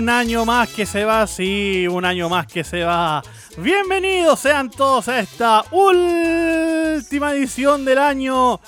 [0.00, 3.22] Un año más que se va, sí, un año más que se va.
[3.58, 8.60] Bienvenidos sean todos a esta última edición del año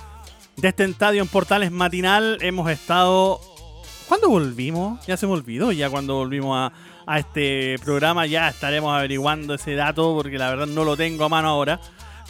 [0.59, 2.37] de este estadio en Portales Matinal.
[2.43, 3.41] Hemos estado...
[4.09, 5.07] ¿Cuándo volvimos?
[5.07, 6.71] Ya se me olvidó, ya cuando volvimos
[7.07, 11.31] a, este programa ya estaremos averiguando ese dato porque la verdad no lo tengo a
[11.31, 11.81] mano ahora.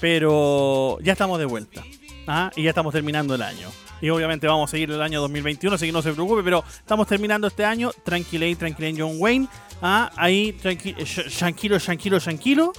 [0.01, 1.83] Pero ya estamos de vuelta.
[2.29, 2.53] ¿ah?
[2.55, 3.67] Y ya estamos terminando el año.
[4.03, 7.07] Y obviamente vamos a seguir el año 2021, así que no se preocupe, pero estamos
[7.07, 7.93] terminando este año.
[8.05, 9.47] Tranquilate, tranquilate John Wayne.
[9.81, 10.11] ¿ah?
[10.17, 12.73] Ahí, tranquilo, tranquilo, tranquilo.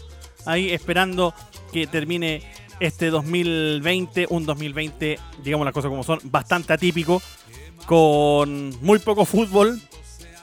[0.45, 1.33] Ahí esperando
[1.71, 2.43] que termine
[2.81, 7.21] este 2020, un 2020, digamos las cosas como son, bastante atípico,
[7.85, 9.79] con muy poco fútbol,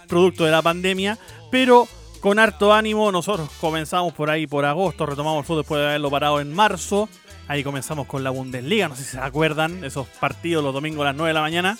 [0.08, 1.18] producto de la pandemia,
[1.50, 1.86] pero
[2.20, 3.12] con harto ánimo.
[3.12, 7.10] Nosotros comenzamos por ahí por agosto, retomamos el fútbol después de haberlo parado en marzo.
[7.50, 11.06] Ahí comenzamos con la Bundesliga, no sé si se acuerdan, esos partidos los domingos a
[11.06, 11.76] las 9 de la mañana.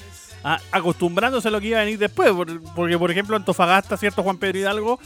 [0.72, 2.32] Acostumbrándose a lo que iba a venir después,
[2.74, 4.24] porque por ejemplo Antofagasta, ¿cierto?
[4.24, 4.98] Juan Pedro Hidalgo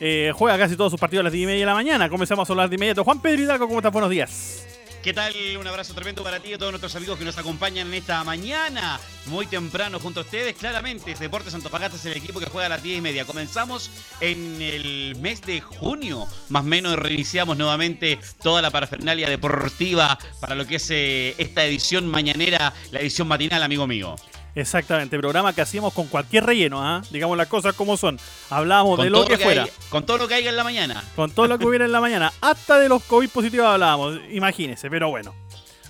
[0.00, 2.08] eh, juega casi todos sus partidos a las 10 y media de la mañana.
[2.08, 3.04] Comenzamos a las 10 y.
[3.04, 3.92] Juan Pedro Hidalgo, ¿cómo estás?
[3.92, 4.66] Buenos días.
[5.02, 5.32] ¿Qué tal?
[5.56, 8.24] Un abrazo tremendo para ti y a todos nuestros amigos que nos acompañan en esta
[8.24, 10.56] mañana, muy temprano junto a ustedes.
[10.56, 13.24] Claramente, Deportes Antofagasta es el equipo que juega a las 10 y media.
[13.24, 13.90] Comenzamos
[14.20, 20.56] en el mes de junio, más o menos reiniciamos nuevamente toda la parafernalia deportiva para
[20.56, 24.16] lo que es eh, esta edición mañanera, la edición matinal, amigo mío.
[24.54, 27.02] Exactamente, programa que hacíamos con cualquier relleno, ¿ah?
[27.10, 28.18] digamos las cosas como son.
[28.50, 29.66] Hablábamos de lo que, fuera.
[29.88, 31.04] con todo lo que haya en la mañana.
[31.14, 32.32] Con todo lo que hubiera en la mañana.
[32.40, 35.34] Hasta de los COVID positivos hablábamos, imagínense, pero bueno.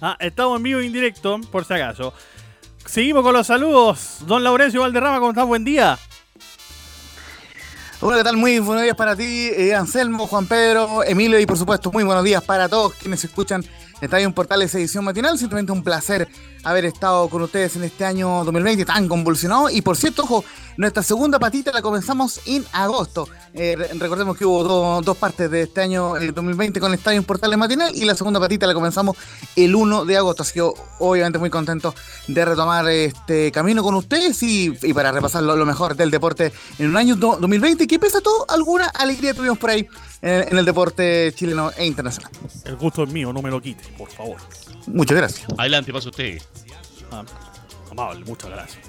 [0.01, 0.17] ¿Ah?
[0.21, 2.13] Estamos en vivo e indirecto, por si acaso.
[2.85, 4.19] Seguimos con los saludos.
[4.27, 5.47] Don Laurencio Valderrama, ¿cómo estás?
[5.47, 5.99] Buen día.
[8.01, 8.37] Hola, ¿qué tal?
[8.37, 12.23] Muy buenos días para ti, eh, Anselmo, Juan Pedro, Emilio y por supuesto muy buenos
[12.23, 13.65] días para todos quienes escuchan
[14.01, 15.39] Estadio Portales edición matinal.
[15.39, 16.29] Simplemente un placer
[16.65, 19.71] haber estado con ustedes en este año 2020 tan convulsionado.
[19.71, 20.45] Y por cierto, ojo,
[20.79, 23.29] nuestra segunda patita la comenzamos en agosto.
[23.53, 27.93] Eh, recordemos que hubo dos partes de este año, el 2020, con Estadio Portales matinal.
[27.97, 29.17] Y la segunda patita la comenzamos
[29.57, 30.45] el 1 de agosto.
[30.45, 30.63] Así que
[31.01, 31.97] obviamente muy contento
[32.29, 36.97] de retomar este camino con ustedes y, para repasar lo, mejor del deporte en un
[36.97, 39.85] año 2020 que pese a todo, alguna alegría tuvimos por ahí
[40.23, 42.31] en, el deporte chileno e internacional.
[42.65, 44.37] El gusto es mío, no me lo quite, por favor.
[44.87, 45.49] Muchas gracias.
[45.59, 46.41] Adelante, pasa usted.
[47.11, 47.25] Ah,
[47.91, 48.88] amable, muchas gracias.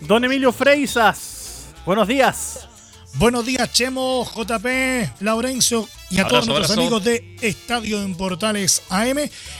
[0.00, 2.68] Don Emilio Freisas, buenos días.
[3.16, 9.18] Buenos días, Chemo, JP, Laurencio y a todos nuestros amigos de Estadio en Portales AM.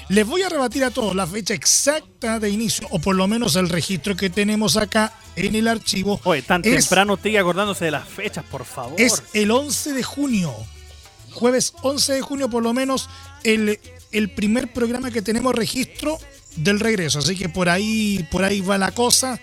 [0.08, 3.54] Les voy a rebatir a todos la fecha exacta de inicio, o por lo menos
[3.54, 6.20] el registro que tenemos acá en el archivo.
[6.24, 9.00] Oye, tan temprano estoy acordándose de las fechas, por favor.
[9.00, 10.52] Es el 11 de junio
[11.34, 13.10] jueves 11 de junio por lo menos
[13.42, 13.78] el,
[14.12, 16.18] el primer programa que tenemos registro
[16.56, 17.18] del regreso.
[17.18, 19.38] Así que por ahí, por ahí va la cosa,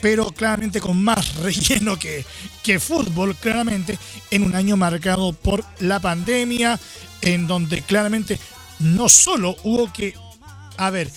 [0.00, 2.24] pero claramente con más relleno que,
[2.62, 3.98] que fútbol, claramente,
[4.30, 6.78] en un año marcado por la pandemia,
[7.22, 8.38] en donde claramente
[8.78, 10.14] no solo hubo que,
[10.76, 11.10] a ver,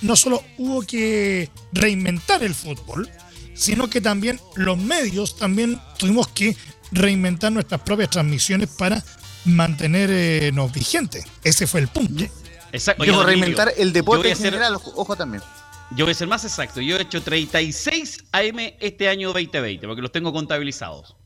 [0.00, 3.08] no solo hubo que reinventar el fútbol,
[3.54, 6.56] sino que también los medios también tuvimos que
[6.92, 9.04] reinventar nuestras propias transmisiones para
[9.44, 11.24] mantenernos vigentes.
[11.44, 12.24] Ese fue el punto.
[12.72, 13.04] Exacto.
[13.04, 15.42] Yo reinventar el deporte en general, ojo también.
[15.96, 16.80] Yo voy a ser más exacto.
[16.80, 21.16] Yo he hecho 36 AM este año 2020, porque los tengo contabilizados.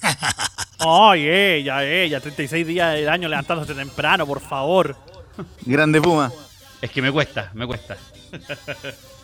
[0.78, 4.96] Ay, ella, ella, 36 días del año levantándose temprano, por favor.
[5.62, 6.32] Grande Puma.
[6.80, 7.96] Es que me cuesta, me cuesta.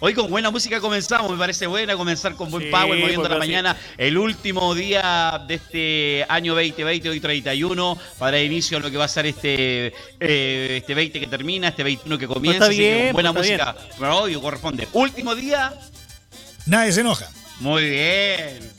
[0.00, 3.76] Hoy con buena música comenzamos, me parece buena comenzar con buen power, moviendo la mañana.
[3.96, 8.96] El último día de este año 2020, hoy 31, para dar inicio a lo que
[8.96, 12.66] va a ser este, eh, este 20 que termina, este 21 que comienza.
[12.66, 14.86] está bien, buena música, pero obvio, corresponde.
[14.92, 15.74] Último día.
[16.66, 17.28] Nadie se enoja.
[17.58, 18.70] Muy bien.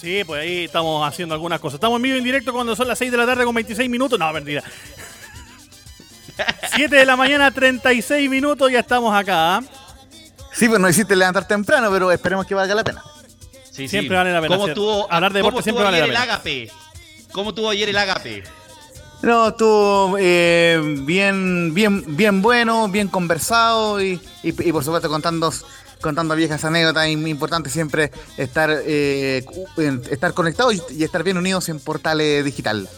[0.00, 1.74] Sí, pues ahí estamos haciendo algunas cosas.
[1.74, 4.18] Estamos en vivo en directo cuando son las 6 de la tarde con 26 minutos.
[4.18, 4.62] No, mentira.
[6.74, 9.56] 7 de la mañana, 36 minutos, ya estamos acá.
[9.56, 9.62] ¿ah?
[10.52, 13.02] Sí, pues no hiciste levantar temprano, pero esperemos que valga la pena.
[13.70, 14.56] Sí, siempre vale la pena.
[14.56, 16.40] ¿Cómo estuvo, Hablar de deporte siempre vale la pena.
[16.44, 16.70] El
[17.32, 18.42] ¿Cómo tuvo ayer el Agape?
[19.22, 25.52] No, estuvo eh, bien, bien, bien bueno, bien conversado y, y, y por supuesto contando,
[26.00, 27.06] contando viejas anécdotas.
[27.06, 29.44] Es muy importante siempre estar, eh,
[30.10, 32.88] estar conectados y, y estar bien unidos en portales digital.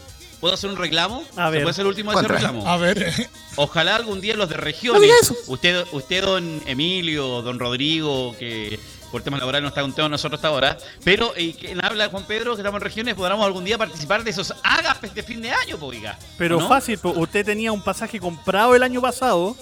[0.41, 1.23] ¿Puedo hacer un reclamo?
[1.37, 1.61] A ¿Se ver.
[1.63, 2.67] puede ser el último de ese reclamo?
[2.67, 8.79] A ver, Ojalá algún día los de regiones, usted, usted, don Emilio, don Rodrigo, que
[9.11, 12.55] por temas laborales no está con nosotros hasta ahora, pero eh, quien habla Juan Pedro,
[12.55, 15.77] que estamos en regiones, podamos algún día participar de esos ágapes de fin de año,
[15.77, 16.17] po, oiga.
[16.37, 16.67] Pero ¿no?
[16.67, 19.55] fácil, po, usted tenía un pasaje comprado el año pasado.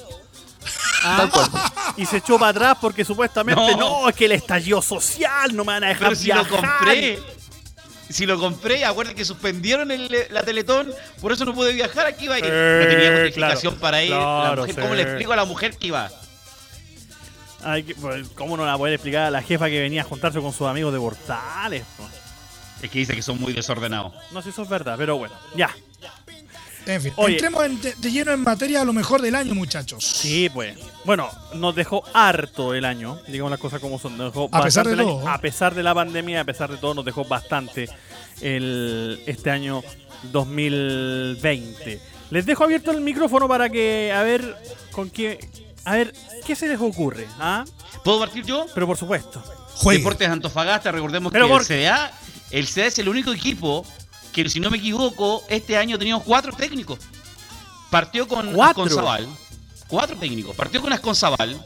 [1.04, 1.50] ah, Tal cual.
[1.98, 4.02] Y se echó para atrás porque supuestamente No.
[4.04, 7.20] no, es que el estallido social no me van a dejar Pero si lo compré,
[8.10, 10.92] si lo compré, acuerden que suspendieron el- la Teletón,
[11.22, 12.46] por eso no pude viajar, aquí iba a ir.
[12.48, 14.10] Eh, no tenía justificación claro, para ir.
[14.12, 14.82] La claro, mujer, sí.
[14.82, 16.10] ¿Cómo le explico a la mujer que iba?
[17.64, 20.54] Ay, pues, ¿Cómo no la puede explicar a la jefa que venía a juntarse con
[20.54, 21.84] sus amigos de Portales?
[21.98, 22.08] po?
[22.82, 24.14] Es que dice que son muy desordenados.
[24.32, 25.70] No sé si eso es verdad, pero bueno, ya.
[26.96, 27.36] En fin, Oye.
[27.36, 30.04] entremos en- de, de lleno en materia a lo mejor del año, muchachos.
[30.06, 30.78] Sí, pues.
[31.06, 34.18] Bueno, nos dejó harto el año, digamos las cosas como son.
[34.18, 35.10] Nos dejó A pesar bastante de el año.
[35.20, 35.30] todo.
[35.30, 37.90] A pesar de la pandemia, a pesar de todo, nos dejó bastante
[38.42, 39.82] el, este año
[40.32, 42.02] 2020.
[42.32, 44.56] Les dejo abierto el micrófono para que, a ver,
[44.92, 45.40] con qué.
[45.86, 46.14] A ver,
[46.46, 47.26] ¿qué se les ocurre?
[47.40, 47.66] ¿Ah?
[48.04, 48.66] ¿Puedo partir yo?
[48.74, 49.42] Pero por supuesto.
[49.76, 50.00] Juegue.
[50.00, 52.12] Deportes Antofagasta, recordemos Pero que por- el CDA,
[52.52, 53.86] el CDA es el único equipo
[54.44, 57.00] que, si no me equivoco, este año ha tenido cuatro técnicos.
[57.90, 58.84] Partió con ¿Cuatro?
[58.84, 59.28] Asconzabal.
[59.88, 60.56] Cuatro técnicos.
[60.56, 61.64] Partió con Asconzabal.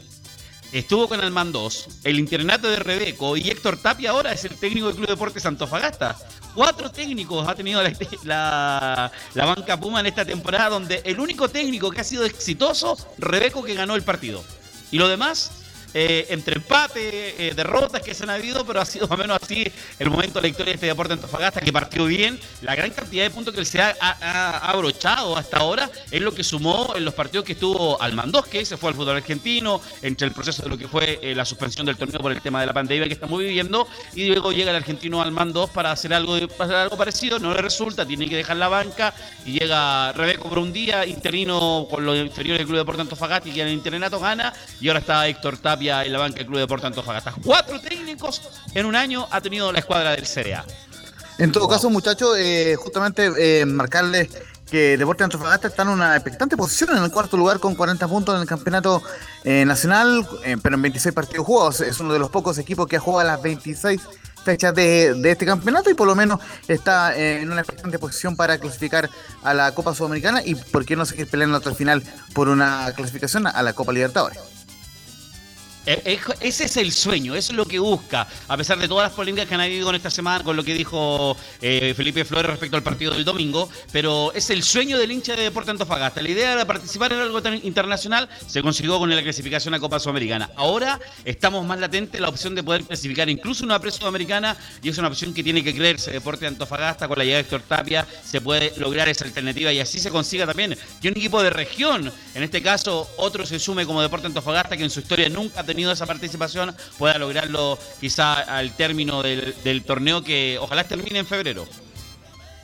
[0.72, 4.96] Estuvo con Almandós, el internato de Rebeco y Héctor Tapia ahora es el técnico del
[4.96, 6.16] Club Deportes Antofagasta.
[6.52, 7.92] Cuatro técnicos ha tenido la,
[8.24, 12.96] la- la banca Puma en esta temporada donde el único técnico que ha sido exitoso,
[13.18, 14.42] Rebeco que ganó el partido.
[14.90, 15.52] Y lo demás,
[15.94, 19.38] eh, entre empate, eh, derrotas que se han habido, pero ha sido más o menos
[19.40, 19.64] así
[19.98, 22.38] el momento de la historia de este deporte Antofagasta, que partió bien.
[22.62, 26.34] La gran cantidad de puntos que se ha, ha- ha abrochado hasta ahora es lo
[26.34, 30.26] que sumó en los partidos que estuvo Almandós, que se fue al fútbol argentino, entre
[30.26, 32.66] el proceso de lo que fue eh, la suspensión del torneo por el tema de
[32.66, 36.48] la pandemia que estamos viviendo, y luego llega el argentino Almandós para hacer algo, de-
[36.58, 39.14] hacer algo parecido, no le resulta, tiene que dejar la banca,
[39.46, 43.52] y llega Rebeco por un día, interino con los inferiores del Club Deporte Antofagasta, y
[43.52, 46.60] que en el internato gana, y ahora está Héctor Tapia en la banca del Club
[46.60, 47.34] Deporte Antofagasta.
[47.44, 48.42] Cuatro técnicos
[48.74, 50.64] en un año ha tenido la escuadra del CDA.
[51.38, 54.28] En todo caso, muchachos, eh, justamente eh, marcarles
[54.70, 58.34] que Deportes Antofagasta está en una expectante posición en el cuarto lugar con 40 puntos
[58.34, 59.02] en el campeonato
[59.44, 61.80] eh, nacional, eh, pero en 26 partidos jugados.
[61.80, 64.00] Es uno de los pocos equipos que ha jugado las 26
[64.44, 66.38] fechas de, este campeonato y por lo menos
[66.68, 69.08] está en una expectante posición para clasificar
[69.42, 72.02] a la Copa Sudamericana y por qué no seguir peleando hasta el final
[72.34, 74.38] por una clasificación a la Copa Libertadores.
[75.86, 79.08] Eh, eh, Ese es el sueño, eso es lo que busca, a pesar de todas
[79.08, 82.50] las polémicas que han habido con esta semana, con lo que dijo eh, Felipe Flores
[82.52, 86.22] respecto al partido del domingo, pero es el sueño del hincha de Deporte Antofagasta.
[86.22, 90.50] La idea era participar en algo internacional, se consiguió con la clasificación a Copa Sudamericana.
[90.56, 95.08] Ahora estamos más latente la opción de poder clasificar incluso una pre-sudamericana y es una
[95.08, 96.12] opción que tiene que creerse.
[96.12, 99.98] Deporte Antofagasta con la llegada de Héctor Tapia se puede lograr esa alternativa y así
[99.98, 104.00] se consiga también que un equipo de región, en este caso otro se sume como
[104.00, 108.72] Deporte Antofagasta que en su historia nunca ha tenido esa participación, pueda lograrlo quizá al
[108.76, 111.66] término del, del torneo que ojalá termine en febrero.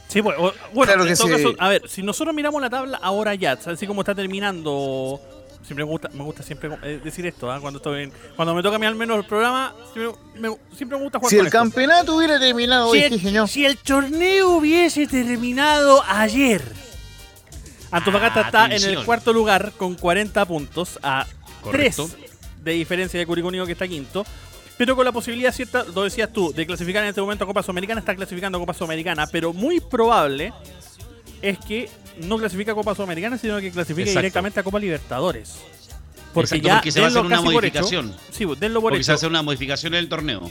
[0.09, 0.53] Sí, pues, bueno,
[0.93, 1.33] Claro en que todo sí.
[1.45, 5.21] caso, a ver, si nosotros miramos la tabla ahora ya, así como está terminando,
[5.65, 7.61] siempre me gusta, me gusta siempre eh, decir esto, ¿ah?
[7.61, 10.99] cuando estoy en- cuando me toca a mí al menos el programa, siempre me, siempre
[10.99, 11.59] me gusta jugar Si con el esto.
[11.59, 13.49] campeonato hubiera terminado si, hoy, el, señor.
[13.49, 16.61] si el torneo hubiese terminado ayer,
[17.93, 21.27] Antofagasta Ah, está en el cuarto lugar con 40 puntos a
[21.63, 22.09] Correcto.
[22.09, 22.30] 3
[22.63, 24.25] de diferencia de Curicó Unido que está quinto.
[24.77, 27.63] Pero con la posibilidad cierta, lo decías tú, de clasificar en este momento a Copa
[27.63, 30.55] Sudamericana, está clasificando a Copa Sudamericana, pero muy probable
[31.43, 31.91] es que
[32.23, 34.21] no clasifique a Copa Sudamericana, sino que clasifique Exacto.
[34.21, 35.59] directamente a Copa Libertadores.
[36.33, 37.45] Porque Exacto, ya porque se va a hacer una hecho.
[37.45, 38.17] modificación.
[38.31, 39.17] Sí, pues, denlo por Porque se hecho.
[39.17, 40.51] hace una modificación en el torneo.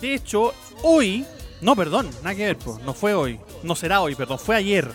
[0.00, 0.52] De hecho,
[0.82, 1.24] hoy,
[1.62, 4.90] no, perdón, nada que ver, pues, no fue hoy, no será hoy, perdón, fue ayer.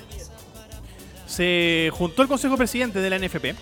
[1.26, 3.56] Se juntó el Consejo Presidente de la NFP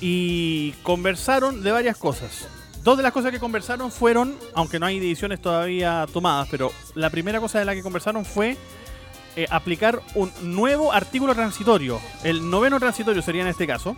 [0.00, 2.48] y conversaron de varias cosas.
[2.82, 7.10] Dos de las cosas que conversaron fueron, aunque no hay decisiones todavía tomadas, pero la
[7.10, 8.56] primera cosa de la que conversaron fue
[9.36, 13.96] eh, aplicar un nuevo artículo transitorio, el noveno transitorio sería en este caso,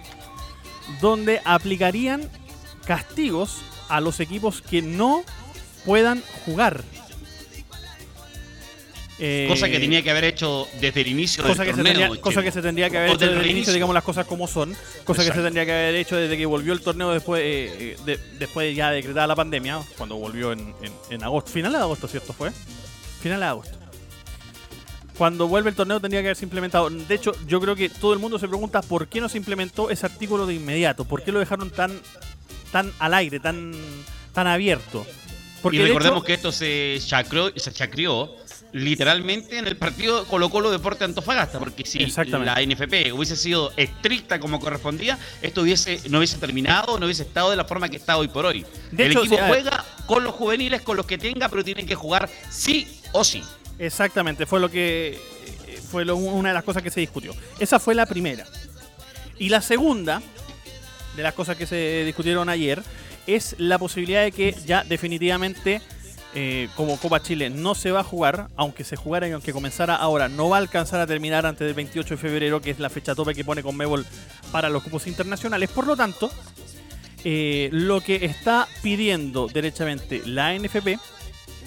[1.00, 2.28] donde aplicarían
[2.84, 5.22] castigos a los equipos que no
[5.84, 6.82] puedan jugar.
[9.22, 12.08] Eh, Cosa que tenía que haber hecho desde el inicio cosa del que, se tendría,
[12.22, 14.74] cosa que se tendría que haber hecho desde el inicio, digamos las cosas como son,
[15.04, 18.18] cosa que se tendría que haber hecho desde que volvió el torneo después eh, de,
[18.38, 22.32] después ya decretada la pandemia, cuando volvió en, en- en agosto, final de agosto, ¿cierto
[22.32, 22.50] fue?
[23.20, 23.76] Final de agosto.
[25.18, 26.88] cuando vuelve el torneo tendría que haberse implementado.
[26.88, 29.90] De hecho, yo creo que todo el mundo se pregunta por qué no se implementó
[29.90, 31.92] ese artículo de inmediato, por qué lo dejaron tan,
[32.72, 33.72] tan al aire, tan,
[34.32, 35.06] tan abierto.
[35.60, 38.30] Porque y recordemos que esto se chacreó, se chacrió
[38.72, 44.38] literalmente en el partido Colo Colo Deporte Antofagasta, porque si la NFP hubiese sido estricta
[44.38, 48.16] como correspondía, esto hubiese, no hubiese terminado, no hubiese estado de la forma que está
[48.16, 48.64] hoy por hoy.
[48.96, 52.86] el equipo juega con los juveniles, con los que tenga, pero tienen que jugar sí
[53.12, 53.42] o sí.
[53.78, 55.18] Exactamente, fue lo que
[55.90, 57.34] fue una de las cosas que se discutió.
[57.58, 58.46] Esa fue la primera.
[59.38, 60.22] Y la segunda
[61.16, 62.82] de las cosas que se discutieron ayer
[63.26, 65.82] es la posibilidad de que ya definitivamente
[66.34, 69.96] eh, como Copa Chile no se va a jugar, aunque se jugara y aunque comenzara
[69.96, 72.88] ahora, no va a alcanzar a terminar antes del 28 de febrero, que es la
[72.88, 74.06] fecha tope que pone con Mebol
[74.52, 75.70] para los cupos internacionales.
[75.70, 76.30] Por lo tanto,
[77.24, 80.98] eh, lo que está pidiendo derechamente la NFP,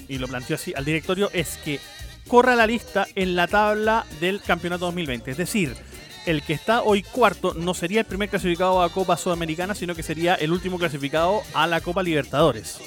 [0.08, 1.78] y lo planteó así al directorio, es que
[2.26, 5.30] corra la lista en la tabla del campeonato 2020.
[5.30, 5.76] Es decir,
[6.24, 10.02] el que está hoy cuarto no sería el primer clasificado a Copa Sudamericana, sino que
[10.02, 12.80] sería el último clasificado a la Copa Libertadores.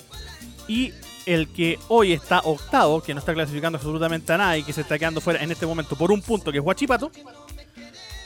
[0.67, 0.91] Y
[1.27, 4.81] el que hoy está octavo, que no está clasificando absolutamente a nada y que se
[4.81, 7.11] está quedando fuera en este momento por un punto, que es Huachipato,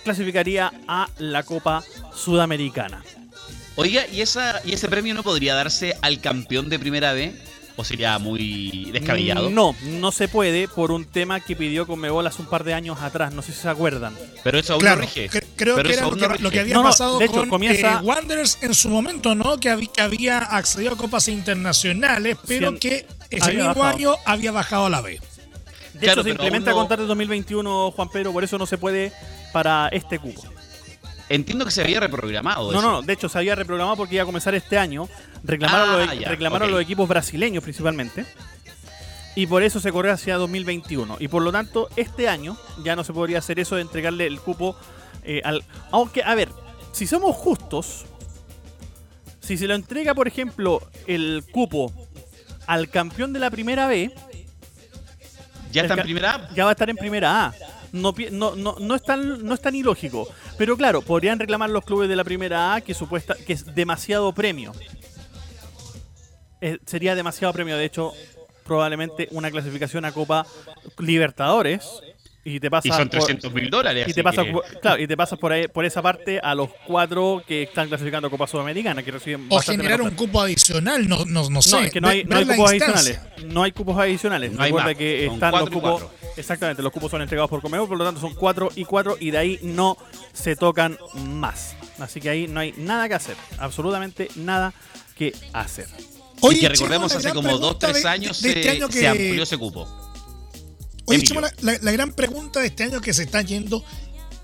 [0.04, 3.04] clasificaría a la Copa Sudamericana.
[3.76, 7.34] Oiga, ¿y, ¿y ese premio no podría darse al campeón de primera B?
[7.78, 9.50] ¿O sería muy descabellado?
[9.50, 13.02] No, no se puede por un tema que pidió Conmebol hace un par de años
[13.02, 14.16] atrás, no sé si se acuerdan.
[14.44, 15.30] Pero eso aún no rige.
[15.56, 16.08] creo que era
[16.40, 18.00] lo que, había pasado con comienza...
[18.00, 19.58] Eh, Wanderers en su momento, ¿no?
[19.58, 24.88] Que había, que había accedido a copas internacionales, pero que ese mismo año había bajado
[24.88, 25.20] a la B.
[25.94, 29.12] De hecho, se implementa a contar de 2021, Juan Pedro, por eso no se puede
[29.54, 30.44] para este cupo.
[31.32, 32.72] Entiendo que se había reprogramado.
[32.74, 35.08] No, no, de hecho se había reprogramado porque iba a comenzar este año.
[35.46, 38.26] Reclamaron, los, reclamaron los equipos brasileños principalmente.
[39.36, 41.18] Y por eso se corrió hacia 2021.
[41.20, 44.42] Y por lo tanto, este año ya no se podría hacer eso de entregarle el
[44.42, 44.76] cupo
[45.24, 45.64] eh, al.
[45.92, 46.50] Aunque, a ver,
[46.92, 48.06] si somos justos,
[49.40, 51.94] si se lo entrega, por ejemplo, el cupo
[52.68, 54.14] al campeón de la primera B.
[55.72, 56.54] ¿Ya está en primera A?
[56.54, 57.54] Ya va a estar en primera A
[57.92, 60.28] no, no, no, es tan, no es tan ilógico.
[60.58, 64.32] Pero claro, podrían reclamar los clubes de la primera A que, supuesta, que es demasiado
[64.34, 64.74] premio.
[66.62, 67.78] Eh, sería demasiado premio.
[67.78, 68.14] De hecho,
[68.64, 70.46] probablemente una clasificación a Copa
[71.00, 72.02] Libertadores
[72.44, 74.08] y te pasas son 300 mil dólares.
[74.08, 74.48] Y te, pasas,
[74.82, 78.32] claro, y te pasas por ahí, por esa parte a los cuatro que están clasificando
[78.32, 81.72] Copa Sudamericana, que reciben O generar un cupo adicional, no, no, no sé.
[81.72, 83.20] No, es que no hay, no hay cupos adicionales.
[83.46, 84.52] No hay cupos adicionales.
[84.54, 86.04] No Recuerda que están los cupos.
[86.38, 89.32] Exactamente, los cupos son entregados por Comeo, por lo tanto son cuatro y cuatro y
[89.32, 89.98] de ahí no
[90.34, 91.76] se tocan más.
[92.00, 93.36] Así que ahí no hay nada que hacer.
[93.58, 94.74] Absolutamente nada
[95.16, 95.88] que hacer.
[96.50, 99.88] y que recordemos, hace como dos, tres años este se, se amplió ese cupo.
[101.06, 101.24] Oye,
[101.62, 103.84] la, gran pregunta de este año que se está yendo,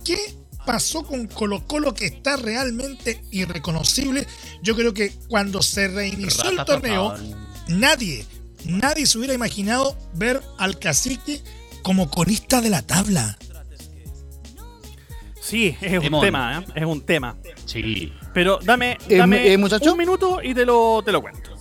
[0.04, 0.18] ¿qué
[0.66, 4.28] pasó con Colo Colo que está realmente irreconocible?
[4.62, 7.16] Yo creo que cuando se reinició el torneo,
[7.70, 8.26] nadie,
[8.66, 11.42] nadie se hubiera imaginado ver al cacique
[11.88, 13.38] como corista de la tabla.
[15.40, 16.72] Sí, es un tema, ¿eh?
[16.76, 17.38] es un tema.
[17.64, 18.12] Sí.
[18.34, 21.57] Pero dame, eh, dame eh, un minuto y te lo, te lo cuento.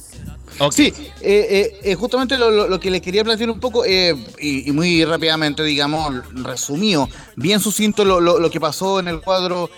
[0.71, 5.63] Sí, eh, eh, justamente lo, que les quería plantear un poco, eh, y, muy rápidamente,
[5.63, 9.71] digamos, resumido, bien sucinto lo, lo, que pasó en el cuadro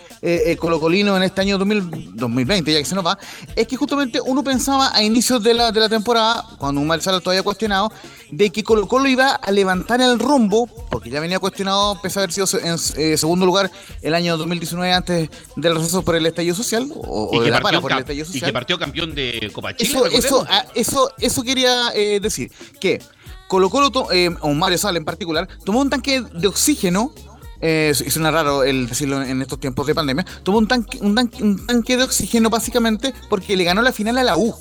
[0.58, 3.18] colocolino en este año 2020, ya que se nos va,
[3.54, 7.20] es que justamente uno pensaba a inicios de la, de la temporada, cuando un Marsala
[7.20, 7.92] todavía cuestionado,
[8.30, 12.22] de que Colo Colo iba a levantar el rumbo, porque ya venía cuestionado, pese a
[12.22, 13.70] haber sido en eh, segundo lugar
[14.02, 17.92] el año 2019 antes del receso por el estallido social, o, de la para por
[17.92, 18.42] el estallido social.
[18.42, 19.90] Y que partió campeón de Copa Chile.
[19.90, 23.00] Eso, eso, eso, eso, quería eh, decir, que
[23.48, 27.12] Colo Colo, eh, o Mario Sala en particular, tomó un tanque de oxígeno
[27.60, 31.66] eh, suena raro el decirlo en estos tiempos de pandemia, tomó un tanque, un, un
[31.66, 34.54] tanque de oxígeno básicamente porque le ganó la final a la U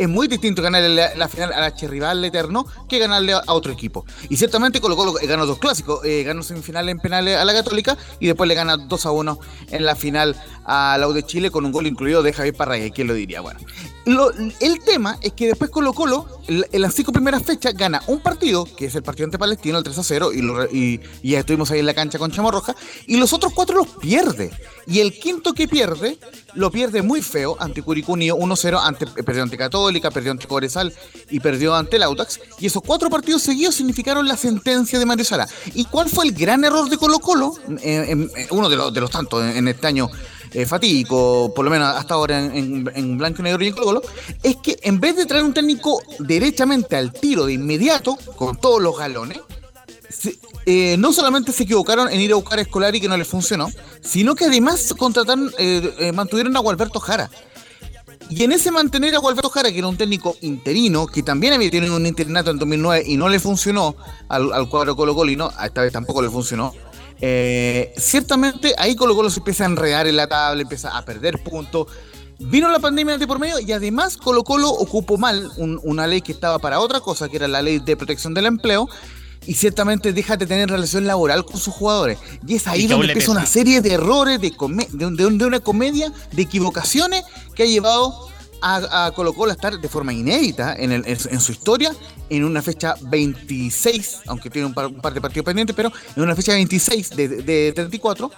[0.00, 4.06] es muy distinto ganarle la, final al H rival eterno que ganarle a, otro equipo.
[4.30, 7.98] Y ciertamente Colo Colo ganó dos clásicos, eh, ganó semifinal en penales a la Católica
[8.18, 9.38] y después le gana 2 a 1
[9.68, 12.88] en la final a la U de Chile con un gol incluido de Javier Parraya,
[12.90, 13.42] ¿quién lo diría?
[13.42, 13.60] Bueno,
[14.60, 18.64] el tema es que después Colo Colo, en las cinco primeras fechas, gana un partido,
[18.64, 20.30] que es el partido ante Palestino, el 3 a 0,
[20.72, 22.74] y, ya estuvimos ahí en la cancha con Chamo Roja,
[23.06, 24.50] y los otros cuatro los pierde.
[24.86, 26.18] Y el quinto que pierde,
[26.54, 30.92] lo pierde muy feo ante Curicuni 1-0, ante, eh, perdió ante Católica, perdió ante Cobresal
[31.30, 32.40] y perdió ante el Autax.
[32.58, 35.48] Y esos cuatro partidos seguidos significaron la sentencia de Mario Sala.
[35.74, 37.54] ¿Y cuál fue el gran error de Colo Colo?
[38.50, 40.10] uno de los, de los tantos en este año
[40.52, 44.02] eh, fatídico, por lo menos hasta ahora en, blanco y negro y en Colo
[44.42, 48.82] es que en vez de traer un técnico derechamente al tiro de inmediato, con todos
[48.82, 49.38] los galones,
[50.66, 53.70] eh, no solamente se equivocaron en ir a buscar a Escolari que no les funcionó,
[54.02, 57.30] sino que además contrataron, eh, eh, mantuvieron a Gualberto Jara.
[58.28, 61.70] Y en ese mantener a Gualberto Jara, que era un técnico interino, que también había
[61.70, 63.96] tenido un interinato en 2009 y no le funcionó
[64.28, 66.72] al, cuadro Colo Colo y no, esta vez tampoco le funcionó,
[67.96, 71.88] ciertamente ahí Colo Colo se empieza a enredar en la tabla, empieza a perder puntos.
[72.38, 76.32] Vino la pandemia de por medio y además Colo Colo ocupó mal una ley que
[76.32, 78.88] estaba para otra cosa, que era la ley de protección del empleo,
[79.46, 82.18] y ciertamente deja de tener relación laboral con sus jugadores.
[82.46, 84.52] Y es ahí donde empieza una serie de errores, de,
[84.92, 88.28] de, una comedia, de equivocaciones que ha llevado
[88.62, 91.94] a, Colo Colo a estar de forma inédita en, su historia
[92.28, 96.52] en una fecha 26, aunque tiene un par, de partidos pendientes, pero en una fecha
[96.52, 98.30] 26 de, de 34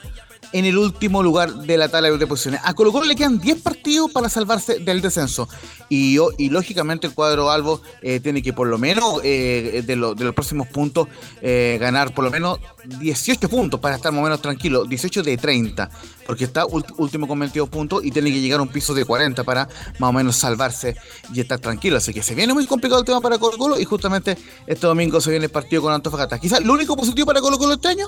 [0.52, 2.60] en el último lugar de la tabla de posiciones.
[2.64, 5.48] A Colo Colo le quedan 10 partidos para salvarse del descenso.
[5.88, 10.16] Y, y lógicamente el cuadro Albo eh, tiene que por lo menos eh, de, los
[10.34, 11.08] próximos puntos
[11.40, 12.60] eh, ganar por lo menos
[13.00, 14.84] 18 puntos para estar más o menos tranquilo.
[14.84, 15.90] 18 de 30.
[16.26, 19.44] Porque está último con 22 puntos y tiene que llegar a un piso de 40
[19.44, 19.68] para
[19.98, 20.96] más o menos salvarse
[21.32, 21.96] y estar tranquilo.
[21.96, 25.20] Así que se viene muy complicado el tema para Colo Colo y justamente este domingo
[25.20, 26.38] se viene el partido con Antofagasta.
[26.38, 28.06] Quizás lo único positivo para Colo Colo este año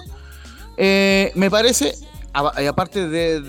[0.77, 1.95] me parece
[2.35, 3.41] aparte de,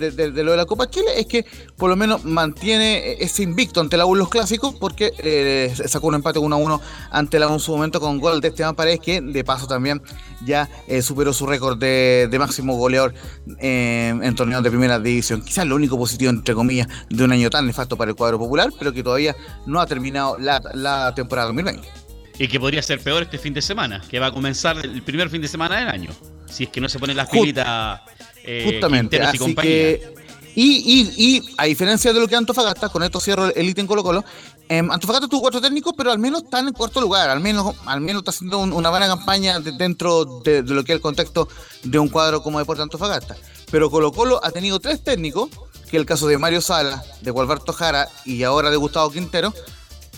[0.44, 1.44] lo de la Copa Chile, es que
[1.76, 6.14] por lo menos mantiene ese invicto ante la U los clásicos, porque eh, sacó un
[6.14, 9.00] empate 1 a 1 ante la U en su momento con gol de Esteban Paredes,
[9.00, 10.00] que de paso también
[10.44, 13.14] ya eh, superó su récord de, máximo goleador
[13.58, 15.42] en torneos de primera división.
[15.42, 18.70] Quizás lo único positivo, entre comillas, de un año tan nefasto para el cuadro popular,
[18.78, 19.34] pero que todavía
[19.66, 22.06] no ha terminado la, la temporada 2020.
[22.38, 25.30] Y que podría ser peor este fin de semana, que va a comenzar el primer
[25.30, 26.10] fin de semana del año.
[26.46, 28.00] Si es que no se ponen las pilitas
[28.46, 30.14] eh, Justamente, así que.
[30.54, 34.02] Y, y, y, a diferencia de lo que Antofagasta, con esto cierro el ítem Colo
[34.02, 34.24] Colo,
[34.70, 38.00] em, Antofagasta tuvo cuatro técnicos, pero al menos está en cuarto lugar, al menos, al
[38.00, 41.46] menos está haciendo una buena campaña dentro de, lo que es el contexto
[41.82, 43.36] de un cuadro como Deporte Antofagasta.
[43.70, 45.50] Pero Colo Colo ha tenido tres técnicos,
[45.90, 49.52] que es el caso de Mario Sala, de Gualberto Jara y ahora de Gustavo Quintero,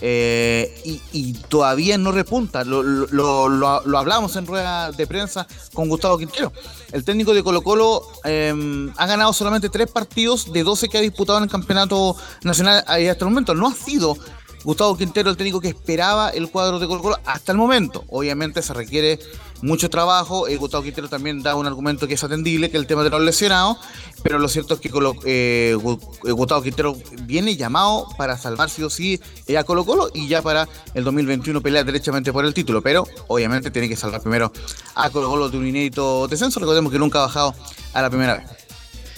[0.01, 2.63] eh, y, todavía no repunta.
[2.63, 6.51] Lo, lo, hablamos en rueda de prensa con Gustavo Quintero.
[6.91, 11.01] El técnico de Colo Colo em, ha ganado solamente tres partidos de 12 que ha
[11.01, 13.53] disputado en el campeonato nacional hasta el momento.
[13.53, 14.17] No ha sido
[14.63, 18.05] Gustavo Quintero el técnico que esperaba el cuadro de Colo Colo hasta el momento.
[18.09, 19.19] Obviamente se requiere
[19.61, 20.47] mucho trabajo.
[20.47, 23.09] Eh, Gustavo Quintero también da un argumento que es atendible, que es el tema de
[23.09, 23.77] los lesionados,
[24.23, 24.89] pero lo cierto es que
[25.25, 29.19] eh, eh, Gustavo Quintero viene llamado para salvar sí o sí
[29.57, 33.71] a Colo Colo y ya para el 2021 pelear derechamente por el título, pero obviamente
[33.71, 34.51] tiene que salvar primero
[34.95, 36.59] a Colo Colo de un inédito descenso.
[36.59, 37.55] Recordemos que nunca ha bajado
[37.93, 38.35] a la primera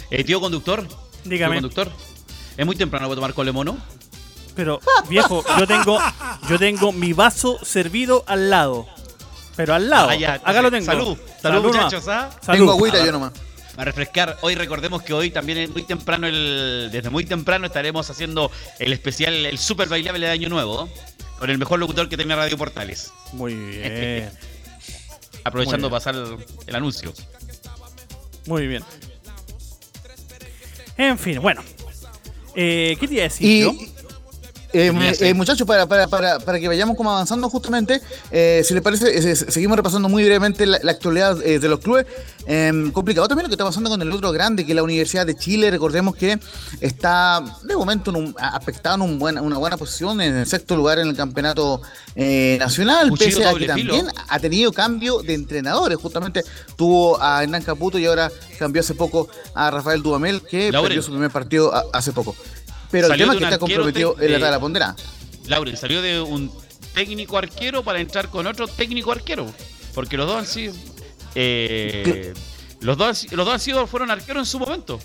[0.10, 0.26] vez.
[0.26, 0.88] tío conductor,
[1.24, 1.56] dígame.
[1.56, 1.90] conductor,
[2.58, 3.78] ¿es muy temprano para tomar colemono?
[4.56, 5.98] Pero, viejo, yo tengo,
[6.50, 8.86] yo tengo mi vaso servido al lado.
[9.56, 10.10] Pero al lado.
[10.10, 10.86] Ah, Acá lo tengo.
[10.86, 12.08] Salud, salud, muchachos.
[12.08, 12.30] ¿ah?
[12.46, 13.34] Tengo agüita yo nomás.
[13.78, 14.38] A refrescar.
[14.42, 18.92] Hoy recordemos que hoy también es muy temprano, el, desde muy temprano estaremos haciendo el
[18.92, 20.90] especial, el super bailable de Año Nuevo,
[21.40, 23.12] con el mejor locutor que tiene Radio Portales.
[23.34, 24.30] Muy bien.
[25.44, 26.16] Aprovechando pasar
[26.68, 27.14] el, anuncio.
[28.46, 28.84] Muy bien.
[30.98, 31.64] En fin, bueno.
[32.54, 34.01] Eh, ¿Qué te iba a decir yo?
[34.74, 38.82] Eh, eh, muchachos, para, para, para, para, que vayamos como avanzando justamente, eh, si les
[38.82, 42.06] parece, seguimos repasando muy brevemente la, actualidad de los clubes.
[42.46, 45.26] Em, complicado también lo que está pasando con el otro grande, que es la Universidad
[45.26, 45.70] de Chile.
[45.72, 46.40] Recordemos que
[46.80, 51.00] está de momento en un, aspectado en un una buena posición, en el sexto lugar
[51.00, 51.82] en el campeonato
[52.16, 55.98] nacional, pese a que también ha tenido cambio de entrenadores.
[55.98, 56.44] Justamente
[56.76, 61.12] tuvo a Hernán Caputo y ahora cambió hace poco a Rafael Dudamel, que perdió su
[61.12, 62.36] primer partido hace poco.
[62.92, 64.96] Pero el tema es que está comprometido en la tabla ponderada.
[65.48, 66.52] Lauren, salió de un
[66.94, 69.52] técnico arquero para entrar con otro técnico arquero.
[69.94, 70.74] Porque los dos han sido.
[71.36, 72.34] Eh,
[72.82, 75.00] los, dos, los dos han sido, fueron arqueros en su momento.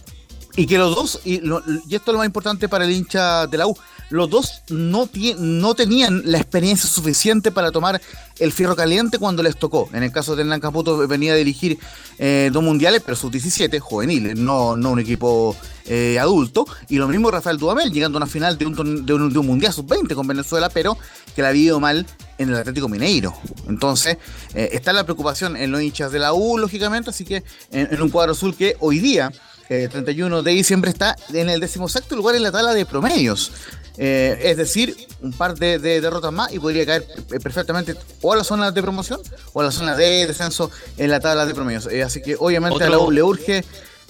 [0.56, 3.58] Y que los dos, y, y esto es lo más importante para el hincha de
[3.58, 3.76] la U,
[4.10, 8.00] los dos no, tenían la experiencia suficiente para tomar
[8.38, 9.88] el fierro caliente cuando les tocó.
[9.92, 11.78] En el caso de Hernán Caputo venía a dirigir
[12.18, 16.66] eh, dos mundiales, pero sus 17 juveniles, no, un equipo eh, adulto.
[16.88, 20.68] Y lo mismo Rafael Dudamel, llegando a una final de un, mundial sub-20 con Venezuela,
[20.68, 20.96] pero
[21.34, 22.06] que la ha vivido mal
[22.38, 23.34] en el Atlético Mineiro.
[23.68, 24.18] Entonces,
[24.54, 27.42] eh, está la preocupación en los hinchas de la U, lógicamente, así que
[27.72, 29.32] en un cuadro azul que hoy día
[29.68, 33.50] 31 de diciembre está en el decimosexto lugar en la tabla de promedios.
[33.98, 38.36] Eh, es decir, un par de, derrotas más y podría caer eh, perfectamente o a
[38.36, 39.20] la zona de promoción
[39.54, 41.86] o a la zona de descenso en la tabla de promedios.
[41.90, 43.64] Eh, así que obviamente a la U le urge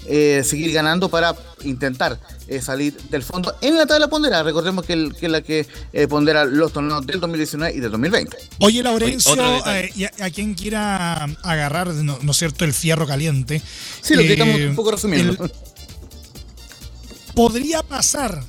[0.08, 4.42] eh, seguir ganando para intentar eh, salir del fondo en la tabla ponderada.
[4.42, 7.90] Recordemos que, el- que es la que eh, pondera los torneos del 2019 y del
[7.92, 8.36] 2020.
[8.60, 12.72] Oye, Laurencio, Oye, eh, y a, a quien quiera agarrar, no, ¿no es cierto?, el
[12.72, 13.62] fierro caliente.
[14.00, 15.44] Sí, lo que eh, estamos un poco resumiendo.
[15.44, 15.52] el-
[17.34, 18.42] podría pasar,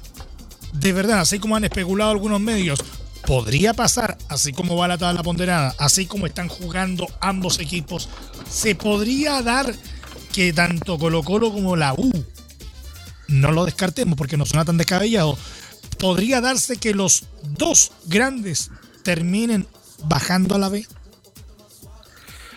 [0.74, 2.80] de verdad, así como han especulado algunos medios,
[3.26, 8.10] podría pasar, así como va la tabla ponderada, así como están jugando ambos equipos,
[8.50, 9.74] se podría dar
[10.32, 12.12] que tanto Colo Colo como la U,
[13.28, 15.38] no lo descartemos porque no suena tan descabellado,
[16.00, 18.72] podría darse que los dos grandes
[19.04, 19.68] terminen
[20.06, 20.86] bajando a la B.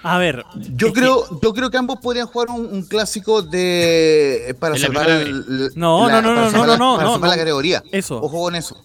[0.02, 3.42] A ver, Yo es que- creo, yo creo que ambos podrían jugar un, un clásico
[3.42, 6.78] de para En la salvar el- No, la- no, no, para no, salvar no, la-
[6.78, 7.40] no, para no, salvar la no.
[7.42, 7.82] categoría.
[7.92, 8.16] Eso.
[8.22, 8.82] Ojo con eso.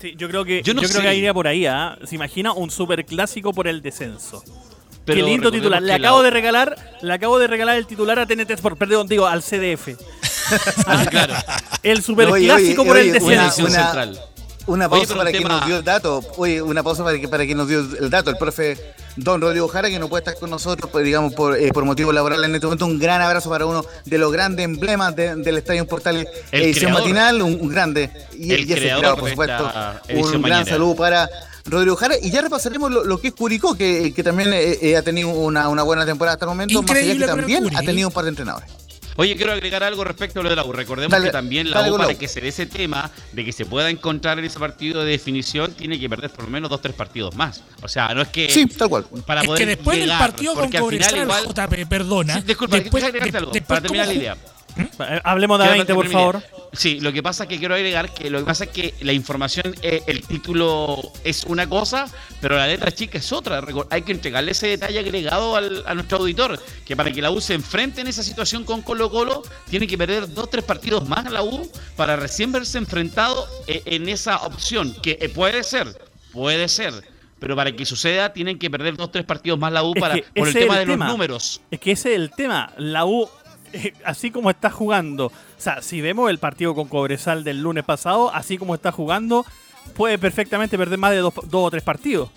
[0.00, 1.02] sí, yo creo que Yo yo, no creo sé.
[1.02, 1.98] que iría por ahí, ¿ah?
[2.04, 4.42] Se imagina un super clásico por el descenso.
[5.04, 5.80] Pero Qué lindo titular.
[5.80, 9.06] Le la- acabo de regalar, le acabo de regalar el titular a TNT Sport, perdón,
[9.08, 9.88] digo, al CDF.
[10.86, 11.34] Ah, claro.
[11.82, 13.68] El super Oye, clásico oye, por oye, el Una Una- descenso.
[13.68, 14.20] una- central.
[14.66, 16.24] Una pausa para un quien tema- nos dio el dato.
[16.36, 18.30] Oye, una pausa para, que, para quien nos dio el dato.
[18.30, 18.76] El profe
[19.16, 22.12] Don Rodrigo Jara, que no puede estar con nosotros, pues, digamos, por, eh, por motivos
[22.14, 22.84] laborales en este momento.
[22.86, 26.92] Un gran abrazo para uno de los grandes emblemas de- del Estadio Portales El edición
[26.92, 27.00] creador.
[27.02, 27.42] matinal.
[27.42, 28.10] Un, un grande.
[28.38, 29.70] Y, El y ese creador creador, por supuesto.
[30.36, 31.30] Un gran saludo para
[31.64, 32.16] Rodrigo Jara.
[32.20, 35.28] Y ya repasaremos lo, lo que es Curicó, que, que también eh, eh, ha tenido
[35.30, 36.82] una, una buena temporada hasta el momento.
[36.82, 38.68] más allá Increíble que también ha tenido un par de entrenadores.
[39.16, 40.72] Oye, quiero agregar algo respecto a lo de la U.
[40.72, 42.18] Recordemos Dale, que también la U, para U.
[42.18, 45.72] que se dé ese tema de que se pueda encontrar en ese partido de definición,
[45.72, 47.62] tiene que perder por lo menos dos, tres partidos más.
[47.82, 48.50] O sea, no es que.
[48.50, 49.06] Sí, tal cual.
[49.26, 51.86] Para es poder que después del llegar, partido con porque al final Cobresal, igual- JP,
[51.88, 52.34] perdona.
[52.34, 54.36] Sí, disculpa, después, de- algo, después para terminar la idea.
[54.78, 56.42] Eh, Hablemos de Quiero 20, por favor.
[56.72, 59.12] Sí, lo que pasa es que quiero agregar que lo que pasa es que la
[59.12, 62.06] información, eh, el título es una cosa,
[62.40, 63.62] pero la letra chica es otra.
[63.90, 67.40] Hay que entregarle ese detalle agregado al- a nuestro auditor, que para que la U
[67.40, 71.30] se enfrente en esa situación con Colo Colo, tiene que perder dos, tres partidos más
[71.32, 75.86] la U para recién verse enfrentado eh, en esa opción, que eh, puede ser,
[76.32, 76.92] puede ser.
[77.38, 80.48] Pero para que suceda, tienen que perder dos, tres partidos más la U para, por
[80.48, 81.60] el tema el de los números.
[81.70, 82.72] Es que ese es el tema.
[82.78, 83.28] La U,
[83.72, 87.84] eh, así como está jugando, o sea, si vemos el partido con Cobresal del lunes
[87.84, 89.44] pasado, así como está jugando,
[89.94, 92.30] puede perfectamente perder más de dos, dos o tres partidos.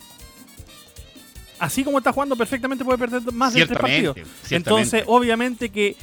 [1.60, 4.16] Así como está jugando, perfectamente puede perder más de tres partidos.
[4.50, 5.98] Entonces, obviamente que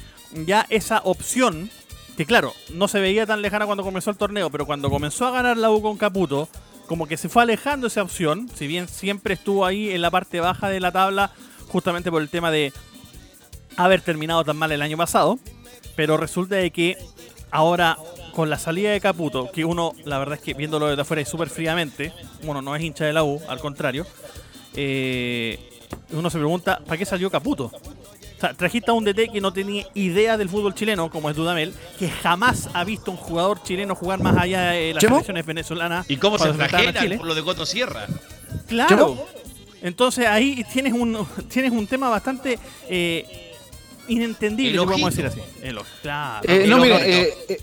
[0.44, 1.70] ya esa opción,
[2.16, 5.30] que claro, no se veía tan lejana cuando comenzó el torneo, pero cuando comenzó a
[5.30, 6.48] ganar la U con Caputo,
[6.86, 10.40] como que se fue alejando esa opción, si bien siempre estuvo ahí en la parte
[10.40, 11.32] baja de la tabla,
[11.68, 12.72] justamente por el tema de
[13.76, 15.38] haber terminado tan mal el año pasado,
[15.94, 16.96] pero resulta de que
[17.50, 17.96] ahora
[18.34, 21.24] con la salida de Caputo, que uno, la verdad es que viéndolo desde afuera y
[21.24, 22.12] súper fríamente,
[22.42, 24.06] uno no es hincha de la U, al contrario,
[24.74, 25.58] eh,
[26.10, 27.70] uno se pregunta, ¿para qué salió Caputo?
[28.36, 31.36] O sea, trajiste a un DT que no tenía idea del fútbol chileno, como es
[31.36, 35.16] Dudamel, que jamás ha visto un jugador chileno jugar más allá de las ¿Chemo?
[35.16, 36.10] selecciones venezolanas.
[36.10, 37.16] ¿Y cómo se Chile.
[37.16, 38.06] por lo de Coto Sierra?
[38.68, 39.26] Claro.
[39.80, 42.58] Entonces ahí tienes un tienes un tema bastante
[42.88, 43.45] eh,
[44.08, 45.22] inentendible, podemos ojito.
[45.22, 45.50] decir así.
[45.62, 46.48] El claro.
[46.48, 47.60] Eh, el no, mire, eh, eh,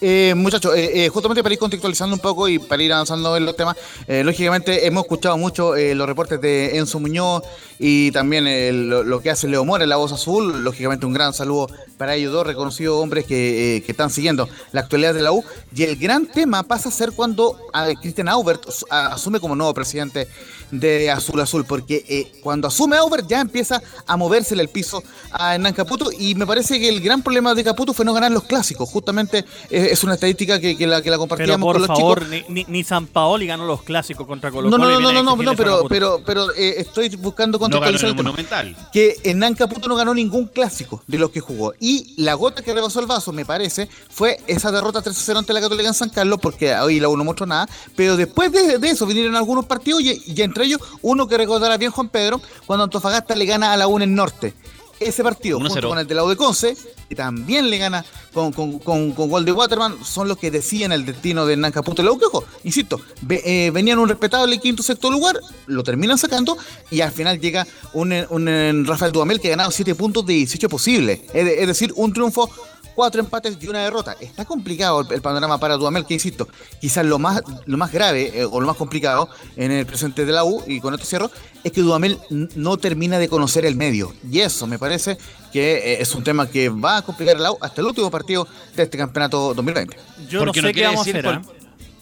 [0.00, 3.44] eh, muchachos, eh, eh, justamente para ir contextualizando un poco y para ir avanzando en
[3.44, 7.42] los temas, eh, lógicamente hemos escuchado mucho eh, los reportes de Enzo Muñoz
[7.80, 11.14] y también eh, lo, lo que hace Leo Mora en La Voz Azul, lógicamente un
[11.14, 15.22] gran saludo para ellos dos reconocidos hombres que, eh, que están siguiendo la actualidad de
[15.22, 15.44] la U.
[15.74, 17.58] Y el gran tema pasa a ser cuando
[18.00, 20.28] Cristian Aubert as- a- asume como nuevo presidente
[20.70, 25.02] de Azul Azul, porque eh, cuando asume Aubert ya empieza a movérsele el piso
[25.32, 28.30] a Hernán Caputo y me parece que el gran problema de Caputo fue no ganar
[28.32, 31.72] los clásicos, justamente eh, es una estadística que, que la, que la pero compartíamos por
[31.76, 32.44] con los favor, chicos.
[32.48, 35.12] ni, ni, ni San Paoli ganó los clásicos contra Colo No, no, no, no, a
[35.12, 38.14] no, no, a pero, pero, pero eh, estoy buscando No contextualizar el.
[38.16, 38.76] Monumental.
[38.92, 41.72] que Hernán Caputo no ganó ningún clásico de los que jugó.
[41.80, 45.60] Y la gota que rebasó el vaso, me parece, fue esa derrota 3-0 ante la
[45.60, 47.68] Católica en San Carlos, porque hoy la U no mostró nada.
[47.96, 51.76] Pero después de, de eso vinieron algunos partidos y, y entre ellos uno que recordará
[51.76, 54.54] bien Juan Pedro, cuando Antofagasta le gana a la U en norte.
[55.00, 55.68] Ese partido, 1-0.
[55.68, 56.76] junto con el de la U de Conce,
[57.08, 60.90] que también le gana con, con, con, con gol de Waterman, son los que decían
[60.90, 65.38] el destino de U que, ojo, insisto, ve- eh, venían un respetable quinto sexto lugar,
[65.66, 66.58] lo terminan sacando
[66.90, 70.32] y al final llega un, un, un Rafael Dudamel que ha ganado 7 puntos de
[70.32, 71.20] 18 posibles.
[71.32, 72.50] Es, de- es decir, un triunfo,
[72.98, 74.16] cuatro empates y una derrota.
[74.20, 76.48] Está complicado el, el panorama para Dudamel, que insisto,
[76.80, 80.32] quizás lo más, lo más grave eh, o lo más complicado en el presente de
[80.32, 81.30] la U, y con esto cierro,
[81.62, 82.18] es que Dudamel
[82.56, 84.12] no termina de conocer el medio.
[84.28, 85.16] Y eso me parece
[85.52, 88.10] que eh, es un tema que va a complicar a la U hasta el último
[88.10, 89.96] partido de este campeonato 2020.
[90.28, 91.24] Yo no Porque sé qué vamos a hacer.
[91.24, 91.42] por- ¿ah?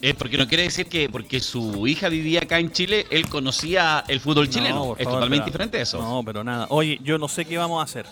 [0.01, 4.03] eh, porque no quiere decir que porque su hija vivía acá en Chile, él conocía
[4.07, 4.75] el fútbol chileno.
[4.77, 6.01] No, por es favor, totalmente pero- diferente eso.
[6.01, 6.65] No, pero nada.
[6.71, 8.07] Oye, yo no sé qué vamos a hacer.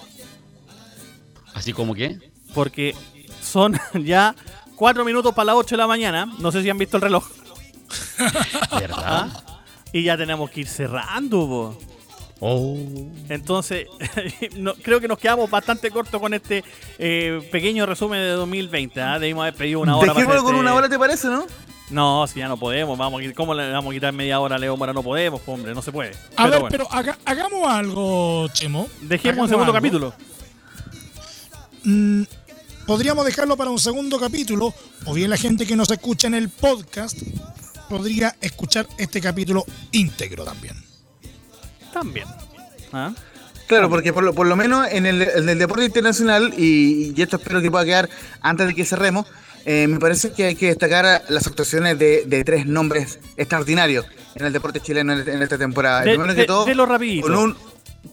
[1.56, 2.35] Así como que.
[2.56, 2.96] Porque
[3.42, 4.34] son ya
[4.76, 6.26] cuatro minutos para las 8 de la mañana.
[6.40, 7.28] No sé si han visto el reloj.
[8.80, 9.28] ¿Verdad?
[9.94, 11.78] Y ya tenemos que ir cerrando, po.
[12.42, 12.78] Oh.
[13.30, 13.88] Entonces,
[14.58, 16.64] no- creo que nos quedamos bastante cortos con este
[17.00, 19.02] eh, pequeño resumen de 2020.
[19.02, 19.20] ¿ah?
[19.20, 21.46] Debimos haber pedido una hora para Dejémoslo con este- una hora, ¿te parece, no?
[21.92, 22.98] No, si ya no podemos.
[22.98, 24.92] Vamos a, ¿Cómo le vamos a quitar media hora a Leo Mora?
[24.92, 26.12] No podemos, po, hombre, no se puede.
[26.36, 28.88] A Pero ver, bueno, pero haga- hagamos algo, Chemo.
[29.02, 29.74] dejemos un Hagamos segundo algo.
[29.74, 30.14] capítulo.
[31.84, 32.24] Mm,
[32.86, 34.74] podríamos dejarlo para un segundo capítulo,
[35.06, 37.18] o bien la gente que nos escucha en el podcast
[37.90, 40.76] podría escuchar este capítulo íntegro también.
[41.94, 42.26] También.
[42.92, 43.14] ¿Ah?
[43.68, 47.22] Claro, porque por lo, por lo menos en el, en el deporte internacional, y, y
[47.22, 48.10] esto espero que pueda quedar
[48.42, 49.26] antes de que cerremos,
[49.66, 54.46] eh, me parece que hay que destacar las actuaciones de, de tres nombres extraordinarios en
[54.46, 56.02] el deporte chileno en, en esta temporada.
[56.02, 57.26] El De, primero de- que todo, de lo rapidito.
[57.28, 57.58] con un,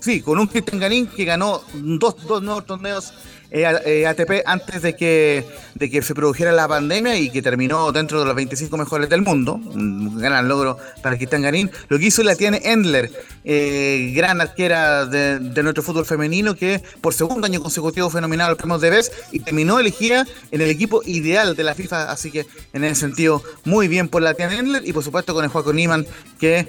[0.00, 3.12] sí, con un Cristian Garín que ganó dos, dos nuevos torneos
[3.54, 7.42] eh, a- eh, ATP antes de que, de que se produjera la pandemia y que
[7.42, 9.54] terminó dentro de los 25 mejores del mundo.
[9.54, 11.70] Un gran logro para Cristian Garín.
[11.88, 13.12] Lo que hizo la tiene Endler,
[13.44, 18.50] eh, gran arquera de, nuestro fútbol femenino que por segundo año consecutivo fue nominada a
[18.52, 22.10] los premios de BES y terminó elegida en el equipo ideal de la FIFA.
[22.10, 25.44] Así que en ese sentido, muy bien por la tiene Endler y por supuesto con
[25.44, 26.06] el Juaco Niman
[26.40, 26.66] que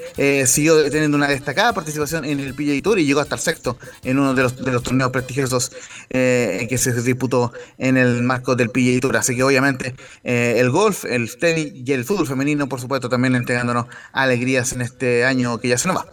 [0.48, 4.20] siguió teniendo una destacada participación en el PGA Tour y llegó hasta el sexto en
[4.20, 5.72] uno de los, de los torneos prestigiosos
[6.10, 9.18] eh, que se disputó en el marco del PGA Tour.
[9.18, 13.36] Así que obviamente eh, el golf, el tenis y el fútbol femenino, por supuesto, también
[13.36, 16.08] entregándonos alegrías en este año que ya se nos va.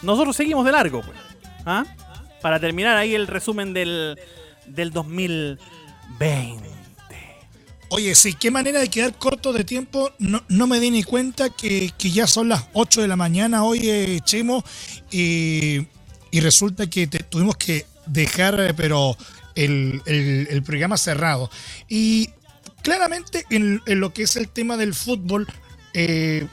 [0.00, 1.18] Nosotros seguimos de largo, pues.
[1.66, 1.84] ¿Ah?
[2.40, 4.18] Para terminar ahí el resumen del,
[4.66, 6.77] del 2020.
[7.90, 10.12] Oye, sí, qué manera de quedar corto de tiempo.
[10.18, 13.64] No, no me di ni cuenta que, que ya son las 8 de la mañana
[13.64, 14.62] hoy, eh, Chemo.
[15.10, 15.86] Y,
[16.30, 19.16] y resulta que tuvimos que dejar, eh, pero
[19.54, 21.50] el, el- el programa cerrado.
[21.88, 22.28] Y
[22.82, 25.46] claramente en, en lo que es el tema del fútbol,
[25.94, 26.46] eh,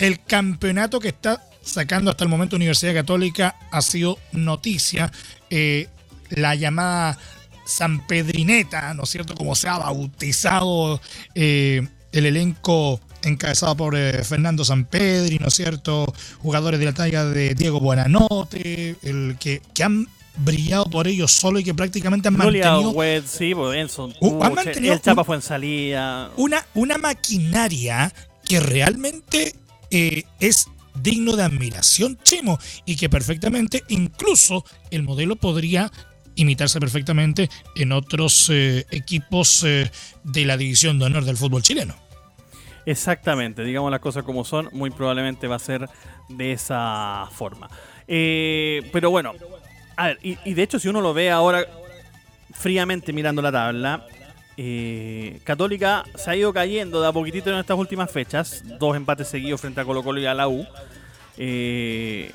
[0.00, 5.12] el campeonato que está sacando hasta el momento Universidad Católica ha sido noticia.
[5.50, 5.88] Eh,
[6.30, 7.16] la llamada
[7.64, 9.34] San Pedrineta, ¿no es cierto?
[9.34, 11.00] Como se ha bautizado
[11.34, 16.12] eh, el elenco encabezado por eh, Fernando Sampedri, ¿no es cierto?
[16.42, 21.58] Jugadores de la talla de Diego Buenanote, el que, que han brillado por ellos solo
[21.58, 23.98] y que prácticamente han Julia mantenido Wed, sí, pues.
[23.98, 24.08] Uh,
[24.42, 26.30] han Puche, mantenido el Chapa un- fue en salida.
[26.36, 28.12] una, una maquinaria
[28.44, 29.54] que realmente
[29.90, 35.90] eh, es digno de admiración, Chemo, y que perfectamente, incluso el modelo podría
[36.40, 39.90] imitarse perfectamente en otros eh, equipos eh,
[40.24, 41.94] de la división de honor del fútbol chileno.
[42.86, 45.88] Exactamente, digamos las cosas como son, muy probablemente va a ser
[46.28, 47.68] de esa forma.
[48.08, 49.34] Eh, pero bueno,
[49.96, 51.66] a ver, y, de hecho si uno lo ve ahora
[52.52, 54.06] fríamente mirando la tabla,
[54.56, 59.28] eh, Católica se ha ido cayendo de a poquitito en estas últimas fechas, dos empates
[59.28, 60.66] seguidos frente a Colo Colo y a la U.
[61.38, 62.32] Eh,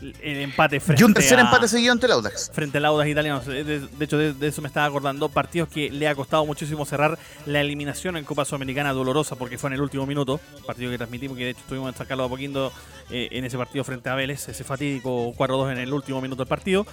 [0.00, 2.50] el empate frente Y un tercer a- empate seguido ante el Audax.
[2.52, 3.46] frente al Audas italianos.
[3.46, 5.28] De, hecho, de, de eso me estaba acordando.
[5.28, 9.68] Partidos que le ha costado muchísimo cerrar la eliminación en Copa Sudamericana dolorosa porque fue
[9.70, 10.40] en el último minuto.
[10.66, 12.72] Partido que transmitimos, que de hecho estuvimos en San Carlos de Apoquindo
[13.10, 16.48] eh, en ese partido frente a Vélez, ese fatídico 4-2 en el último minuto del
[16.48, 16.86] partido.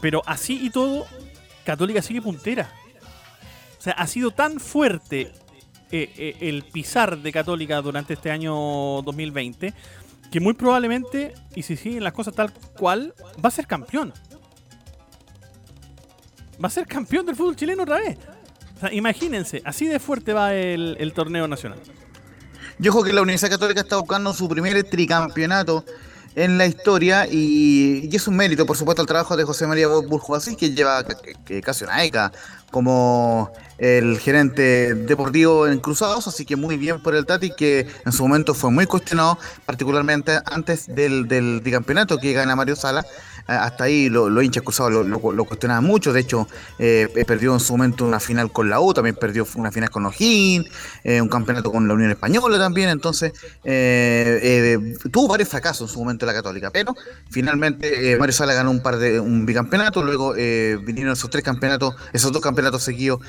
[0.00, 1.06] Pero así y todo,
[1.64, 2.72] Católica sigue puntera.
[3.78, 5.32] O sea, ha sido tan fuerte
[5.92, 8.52] eh, eh, el pisar de Católica durante este año
[9.02, 9.72] 2020
[10.30, 14.12] que muy probablemente, y si siguen las cosas tal cual, va a ser campeón.
[16.62, 18.18] Va a ser campeón del fútbol chileno otra vez.
[18.76, 21.80] O sea, imagínense, así de fuerte va el, el torneo nacional.
[22.78, 25.84] Yo creo que la Universidad Católica está buscando su primer tricampeonato
[26.38, 29.88] en la historia y, y es un mérito, por supuesto, el trabajo de José María
[29.88, 31.04] Burjuasí, que lleva
[31.44, 32.32] que casi una década
[32.70, 38.12] como el gerente deportivo en Cruzados, así que muy bien por el Tati, que en
[38.12, 43.04] su momento fue muy cuestionado, particularmente antes del, del tricampeonato que gana Mario Sala.
[43.48, 46.46] Hasta ahí los lo hinchas cruzados lo, lo, cuestionaban mucho, de hecho
[46.78, 50.04] eh, perdió en su momento una final con la U, también perdió una final con
[50.04, 50.66] O'Higgins,
[51.02, 53.32] eh, un campeonato con la Unión Española también, entonces
[53.64, 56.94] eh, eh, tuvo varios fracasos en su momento la Católica, pero
[57.30, 62.30] finalmente Mario Sala ganó un par de un bicampeonato, luego vinieron esos tres campeonatos, esos
[62.32, 63.20] dos campeonatos seguidos,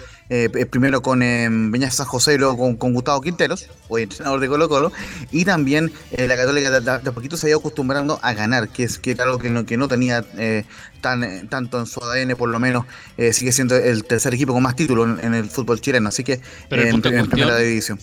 [0.69, 4.67] primero con Beñat San José y luego con, con Gustavo Quinteros, hoy entrenador de Colo
[4.67, 4.91] Colo,
[5.31, 8.99] y también la Católica de, de- poquito se ha ido acostumbrando a ganar, que es
[8.99, 10.65] que algo que no, que no tenía eh,
[11.01, 12.85] tan eh, tanto en su ADN, por lo menos
[13.17, 16.23] eh, sigue siendo el tercer equipo con más títulos en, en el fútbol chileno, así
[16.23, 17.99] que en, primera división.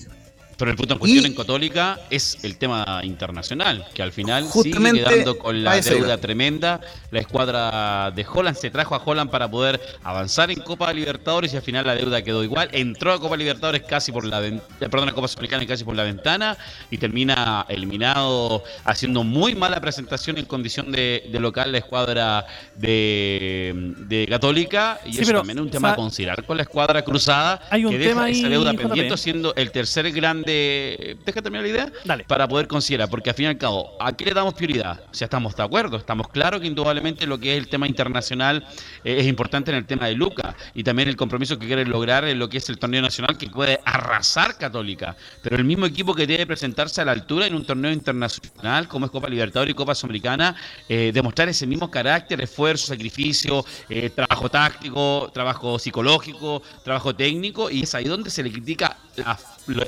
[0.59, 4.45] Pero el punto en cuestión Y- en Católica es el tema internacional, que al final
[4.45, 6.17] Justamente sigue quedando con la deuda iba.
[6.17, 6.81] tremenda.
[7.11, 11.57] La escuadra de Holland se trajo a Holland para poder avanzar en Copa Libertadores y
[11.57, 12.69] al final la deuda quedó igual.
[12.73, 16.05] Entró a Copa Libertadores casi por la eh, perdón, a Copa Sudamericana casi por la
[16.05, 16.57] ventana
[16.91, 23.95] y termina eliminado haciendo muy mala presentación en condición de, de local la escuadra de,
[24.09, 25.01] de Católica.
[25.05, 27.03] Y Sí, eso pero, también es un tema o sea, a considerar con la escuadra
[27.03, 30.07] cruzada Hay un que deja tema esa ahí, deuda pendiente siendo el tercer
[30.47, 31.17] grande.
[31.25, 31.93] Deja terminar la idea.
[32.05, 32.25] Dale.
[32.25, 35.01] Para poder considerar, porque al fin y al cabo, ¿a qué le damos prioridad?
[35.11, 38.67] O sea, estamos de acuerdo, estamos claros que indudablemente lo que es el tema internacional
[39.05, 42.25] eh, es importante en el tema de Luca y también el compromiso que quiere lograr
[42.25, 45.17] en lo que es el torneo nacional que puede arrasar Católica.
[45.43, 49.07] Pero el mismo equipo que debe presentarse a la altura en un torneo internacional como
[49.07, 50.55] es Copa Libertadores y Copa Sudamericana,
[50.89, 57.83] eh, demostrar ese mismo carácter, esfuerzo, sacrificio, eh, trabajo táctico, trabajo psicológico, trabajo técnico, y
[57.83, 59.39] es ahí donde se le critica la-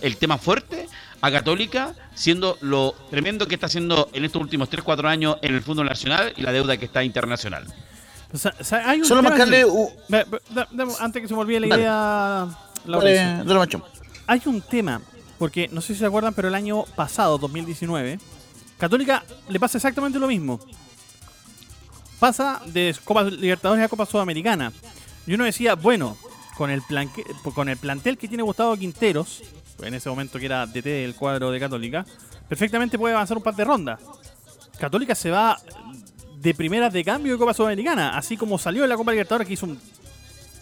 [0.02, 0.88] el tema fuerte
[1.20, 5.62] a Católica, siendo lo tremendo que está haciendo en estos últimos 3-4 años en el
[5.62, 7.66] fútbol nacional y la deuda que está internacional.
[8.32, 9.58] O sea, o sea, hay un Solo tema marcarle.
[9.58, 11.82] que- u- Ve- ve- da- dame- antes que se me olvide la Dale.
[11.82, 12.48] idea.
[12.84, 13.14] Dale,
[13.44, 13.82] dale, macho.
[14.26, 15.00] Hay un tema,
[15.38, 18.18] porque no sé si se acuerdan, pero el año pasado, 2019,
[18.78, 20.60] Católica le pasa exactamente lo mismo.
[22.18, 24.72] Pasa de Copa Libertadores a Copa Sudamericana.
[25.26, 26.16] Y uno decía, bueno,
[26.56, 29.42] con el, plan que- con el plantel que tiene Gustavo Quinteros,
[29.82, 32.04] en ese momento que era DT del cuadro de Católica,
[32.48, 34.00] perfectamente puede avanzar un par de rondas.
[34.78, 35.58] Católica se va
[36.36, 39.54] de primeras de cambio de Copa Sudamericana, así como salió de la Copa Libertadores, que
[39.54, 39.78] hizo un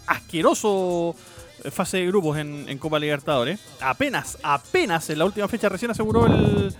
[0.07, 1.15] asqueroso
[1.63, 3.59] eh, fase de grupos en, en Copa Libertadores.
[3.81, 6.73] Apenas, apenas en la última fecha recién aseguró el,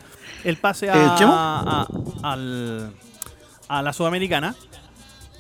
[0.43, 1.86] el pase a,
[3.67, 4.56] a la Sudamericana.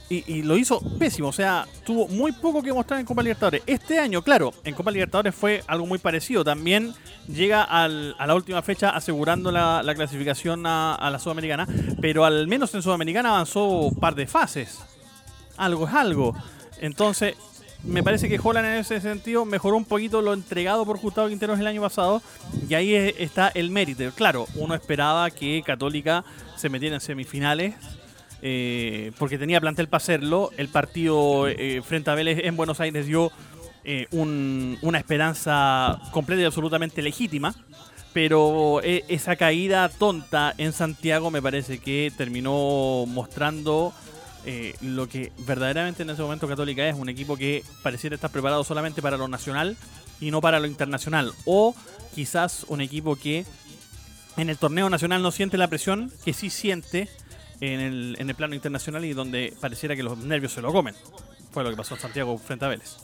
[0.09, 3.61] Y, lo hizo pésimo, o sea, tuvo muy poco que mostrar en Copa Libertadores.
[3.67, 6.45] Este año, claro, en Copa Libertadores fue algo muy parecido.
[6.45, 6.93] También
[7.27, 11.67] llega al- a la última fecha asegurando la, la clasificación a, la Sudamericana,
[11.99, 14.79] pero al menos en Sudamericana avanzó un par de fases.
[15.57, 16.33] Algo es algo.
[16.79, 17.35] Entonces,
[17.83, 21.59] me parece que Holland en ese sentido mejoró un poquito lo entregado por Gustavo Quinteros
[21.59, 22.21] el año pasado.
[22.69, 24.09] Y ahí es- está el mérito.
[24.15, 26.23] Claro, uno esperaba que Católica
[26.55, 27.75] se metiera en semifinales.
[28.41, 30.51] Eh, porque tenía plantel para hacerlo.
[30.57, 33.31] El partido eh, frente a Vélez en Buenos Aires dio
[33.83, 37.55] eh, un- una esperanza completa y absolutamente legítima.
[38.13, 43.93] Pero esa caída tonta en Santiago me parece que terminó mostrando
[44.81, 49.01] lo que verdaderamente en ese momento Católica es un equipo que pareciera estar preparado solamente
[49.01, 49.75] para lo nacional
[50.21, 51.31] y no para lo internacional.
[51.45, 51.75] O
[52.15, 53.45] quizás un equipo que
[54.37, 57.09] en el torneo nacional no siente la presión que sí siente
[57.61, 60.95] en el, en el plano internacional y donde pareciera que los nervios se lo comen.
[61.51, 62.95] Fue lo que pasó en Santiago frente a Vélez.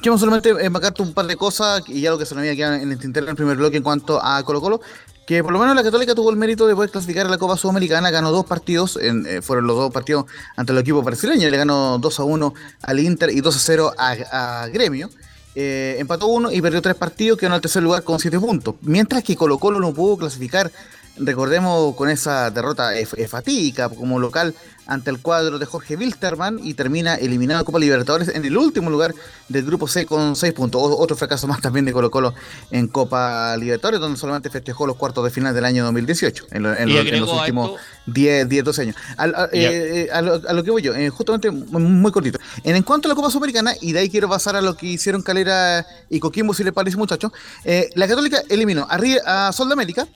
[0.00, 2.54] Quiero solamente eh, marcarte un par de cosas y ya lo que se nos había
[2.54, 4.80] quedado en el tintero en el primer bloque en cuanto a Colo Colo.
[5.26, 7.56] Que por lo menos la Católica tuvo el mérito de poder clasificar a la Copa
[7.56, 11.56] Sudamericana, ganó dos partidos, en, eh, fueron los dos partidos ante el equipo brasileño, le
[11.56, 15.08] ganó 2 a 1 al Inter y 2 a 0 a, a Gremio.
[15.54, 18.74] Eh, empató uno y perdió tres partidos, quedó en el tercer lugar con siete puntos.
[18.82, 20.70] Mientras que Colo Colo no pudo clasificar,
[21.16, 24.54] recordemos con esa derrota eh, eh, fatídica como local
[24.86, 28.90] ante el cuadro de Jorge Wilterman y termina eliminado de Copa Libertadores en el último
[28.90, 29.14] lugar
[29.48, 30.80] del grupo C con 6 puntos.
[30.84, 32.34] Otro fracaso más también de Colo Colo
[32.70, 36.76] en Copa Libertadores, donde solamente festejó los cuartos de final del año 2018, en, lo-
[36.76, 38.96] en Y lo- en agregó los últimos esto- 10, 10, 12 años.
[39.16, 39.70] Al- a, Ya.
[39.70, 42.38] eh, eh, a lo, a lo que voy yo, eh, justamente muy, cortito.
[42.62, 44.86] En, en cuanto a la Copa Sudamericana, y de ahí quiero pasar a lo que
[44.86, 47.32] hicieron Calera y Coquimbo, si les parece, muchachos.
[47.64, 50.06] eh, la Católica eliminó a, a Sol de América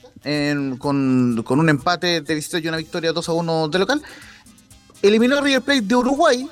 [0.77, 4.01] con, con un empate de visita y una victoria 2 a 1 de local.
[5.01, 6.47] Eliminó a River Plate de Uruguay,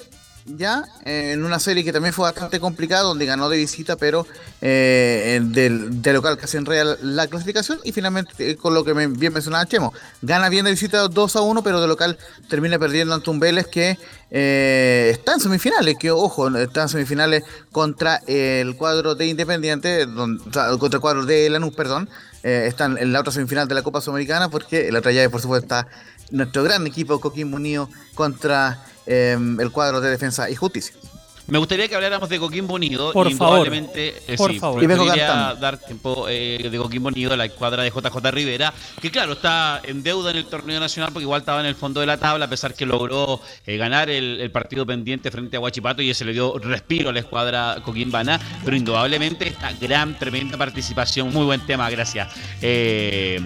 [0.45, 4.25] ya, en una serie que también fue bastante complicada, donde ganó de visita, pero
[4.62, 7.79] eh, del, de local casi en real la clasificación.
[7.83, 11.36] Y finalmente, eh, con lo que me- bien mencionaba Chemo, gana bien de visita 2
[11.36, 13.97] a 1, pero de local termina perdiendo ante un Vélez que
[14.31, 20.69] eh, está en semifinales, que ojo, está en semifinales contra el cuadro de Independiente, contra
[20.69, 22.10] el cuadro de Lanús, perdón.
[22.43, 25.41] Eh, están en la otra semifinal de la Copa Sudamericana, porque la otra llave, por
[25.41, 25.88] supuesto, está
[26.32, 30.96] nuestro gran equipo Coquimbo Unido contra eh, el cuadro de Defensa y Justicia.
[31.48, 33.13] Me gustaría que habláramos de Coquimbo Unido.
[33.13, 33.60] Por favor.
[33.60, 34.84] indudablemente, eh, Por sí, favor.
[34.84, 39.34] Y dar tiempo eh, de Coquimbo Unido a la escuadra de JJ Rivera, que claro,
[39.34, 42.17] está en deuda en el torneo nacional porque igual estaba en el fondo de la
[42.17, 46.10] tabla, a pesar que logró eh, ganar el, el partido pendiente frente a Huachipato y
[46.10, 51.46] ese le dio respiro a la escuadra coquimbana, pero indudablemente esta gran, tremenda participación, muy
[51.46, 52.28] buen tema, gracias.
[52.62, 53.40] Eh,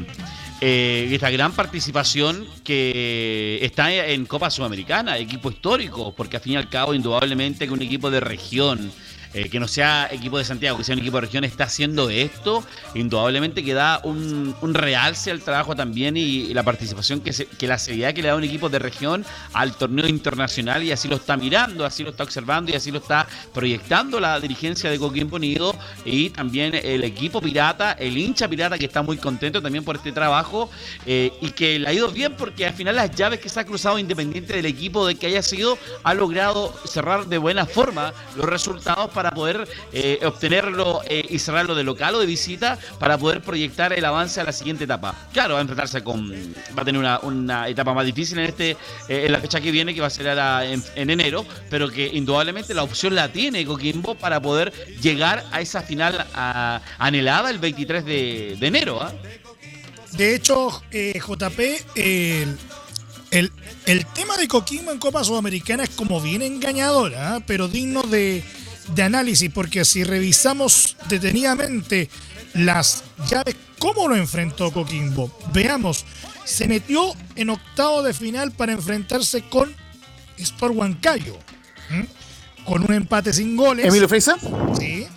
[0.63, 6.55] eh, esta gran participación que está en Copa Sudamericana, equipo histórico, porque al fin y
[6.57, 8.91] al cabo, indudablemente que un equipo de región
[9.33, 12.09] eh, que no sea equipo de Santiago, que sea un equipo de región, está haciendo
[12.09, 12.63] esto,
[12.95, 17.77] indudablemente que da un, realce al trabajo también y, la participación que, se- que la
[17.77, 21.37] seriedad que le da un equipo de región al torneo internacional y así lo está
[21.37, 25.75] mirando, así lo está observando y así lo está proyectando la dirigencia de Coquimbo Unido
[26.05, 30.11] y también el equipo pirata, el hincha pirata que está muy contento también por este
[30.11, 30.69] trabajo
[31.05, 33.65] eh, y que le ha ido bien porque al final las llaves que se ha
[33.65, 38.45] cruzado independiente del equipo de que haya sido ha logrado cerrar de buena forma los
[38.45, 43.93] resultados poder eh, obtenerlo eh, y cerrarlo de local o de visita para poder proyectar
[43.93, 45.13] el avance a la siguiente etapa.
[45.31, 48.71] Claro, va a enfrentarse con va a tener una, etapa más difícil en este
[49.07, 52.07] eh, en la fecha que viene que va a ser en, en enero, pero que
[52.07, 56.25] indudablemente la opción la tiene Coquimbo para poder llegar a esa final
[56.97, 59.01] anhelada el 23 de, enero.
[59.01, 59.11] ¿ah?
[60.13, 61.59] De hecho, eh, JP,
[61.95, 63.51] el,
[63.85, 67.39] el, tema de Coquimbo en Copa Sudamericana es como bien engañador, ¿ah?
[67.45, 68.43] pero digno de,
[68.95, 72.09] de análisis, porque si revisamos detenidamente
[72.53, 75.35] las llaves, ¿cómo lo enfrentó Coquimbo?
[75.53, 76.05] Veamos,
[76.43, 79.73] se metió en octavo de final para enfrentarse con
[80.37, 81.37] Sport Huancayo,
[82.65, 83.85] con un empate sin goles.
[83.85, 84.37] Emilio Freisa.
[84.77, 85.07] Sí.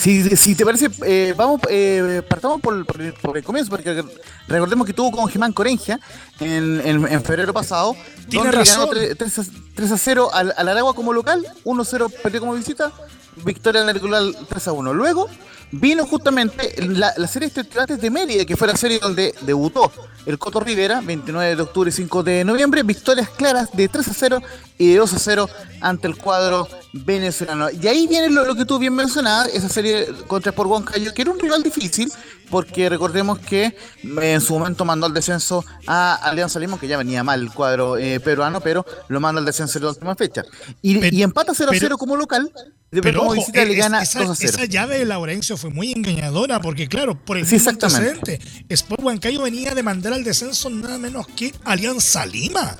[0.00, 4.02] Si, si te parece, eh, vamos, eh, partamos por, por el- por el comienzo, porque
[4.48, 6.00] recordemos que tuvo con Jimán Corengia
[6.40, 7.94] en, en- en febrero pasado,
[8.28, 8.88] donde razón.
[8.90, 9.42] ganó 3, a,
[9.74, 12.90] 3 a 0 al, al Aragua como local, 1 a 0 perdió como visita,
[13.44, 14.94] victoria en el regular 3 a 1.
[14.94, 15.28] Luego
[15.72, 19.92] vino justamente la, la serie de estudiantes de Mérida, que fue la serie donde debutó
[20.24, 24.14] el Coto Rivera, 29 de octubre y 5 de noviembre, victorias claras de 3 a
[24.14, 24.42] 0
[24.78, 25.48] y de 2 a 0
[25.82, 27.68] ante el cuadro venezolano.
[27.70, 31.22] Y ahí viene lo, lo que tú bien mencionabas, esa serie contra Sport Huancayo, que
[31.22, 32.10] era un rival difícil,
[32.50, 33.74] porque recordemos que eh,
[34.32, 37.96] en su momento mandó al descenso a Alianza Lima, que ya venía mal el cuadro
[37.96, 40.42] eh, peruano, pero lo manda al descenso en la última fecha.
[40.82, 42.50] Y, Pero- y empata 0 a 0 pero- como local,
[42.90, 44.52] Pero como ojo, visita le es- gana esa, 2 a 0.
[44.52, 48.40] esa llave de Laurencio fue muy engañadora porque, claro, por el Sí, exactamente.
[48.68, 52.76] Sport Huancayo venía de mandar al descenso nada menos que Alianza Lima.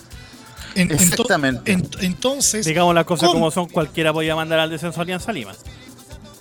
[0.75, 1.73] En- Exactamente.
[1.73, 5.33] en- entonces, Digamos las cosas ¿cómo- como son, cualquiera podía mandar al descenso a Alianza
[5.33, 5.53] Lima.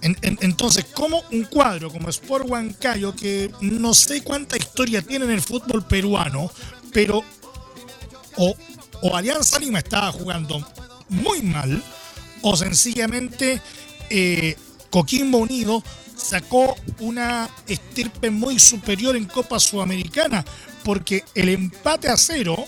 [0.02, 5.26] en- en- entonces, como un cuadro como Sport Huancayo, que no sé cuánta historia tiene
[5.26, 6.50] en el fútbol peruano,
[6.94, 7.22] pero
[8.38, 8.56] o,
[9.02, 10.66] o Alianza Lima estaba jugando
[11.10, 11.84] muy mal,
[12.42, 13.62] o sencillamente
[14.10, 14.56] eh,
[14.90, 15.84] Coquimbo Unido
[16.16, 20.46] sacó una estirpe muy superior en Copa Sudamericana,
[20.84, 22.66] porque el empate a cero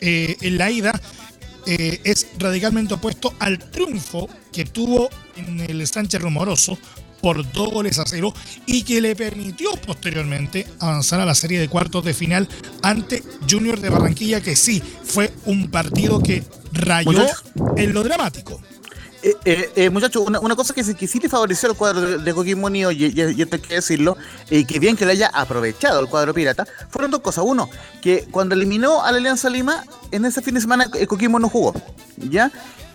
[0.00, 1.00] eh, en la ida
[1.66, 6.78] eh, es radicalmente opuesto al triunfo que tuvo en el Sánchez Rumoroso
[7.20, 8.32] por dos goles a cero
[8.66, 12.48] y que le permitió posteriormente avanzar a la serie de cuartos de final
[12.82, 16.42] ante Junior de Barranquilla, que sí fue un partido que
[16.72, 17.26] rayó
[17.76, 18.60] en lo dramático.
[19.22, 22.18] Eh, eh, eh, muchachos, una, una cosa que, que sí le favoreció al cuadro de,
[22.18, 24.16] de y- y esto hay que decirlo,
[24.48, 27.44] y que bien que lo haya aprovechado el cuadro pirata, fueron dos cosas.
[27.46, 27.68] Uno,
[28.00, 31.48] que cuando eliminó a la Alianza Lima, en ese fin de semana eh, Coquimbo no
[31.50, 31.74] jugó,
[32.16, 32.50] ¿ya?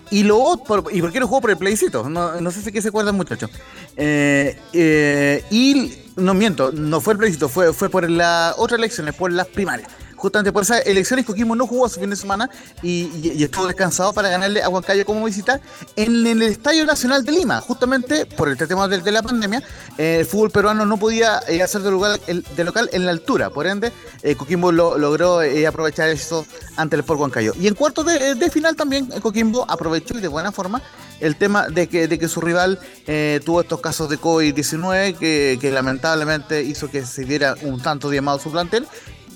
[0.09, 2.09] Y lo otro, ¿y por qué no jugó por el plebiscito?
[2.09, 3.49] No, no sé si que se acuerdan, muchachos.
[3.95, 9.13] Eh, eh, y no miento, no fue el plebiscito, fue, fue por las otras elecciones,
[9.15, 9.89] por las primarias.
[10.25, 12.49] Justamente por esas elecciones Coquimbo no jugó ese fin de semana
[12.81, 15.61] y, y- y estuvo descansado para ganarle a Huancayo como visita
[15.95, 17.61] en, el Estadio Nacional de Lima.
[17.61, 19.61] Justamente por el tema de, de la pandemia,
[19.99, 23.11] eh, el fútbol peruano no podía eh, hacer de, lugar, el- de local en la
[23.11, 23.51] altura.
[23.51, 26.43] Por ende, eh, Coquimbo lo- logró eh, aprovechar eso
[26.75, 27.53] ante el Sport Huancayo.
[27.59, 30.81] Y en cuartos de, de final también eh, Coquimbo aprovechó y de buena forma
[31.19, 35.57] el tema de que, de que su rival eh, tuvo estos casos de COVID-19 que,
[35.61, 38.87] que lamentablemente hizo que se viera un tanto diezmado su plantel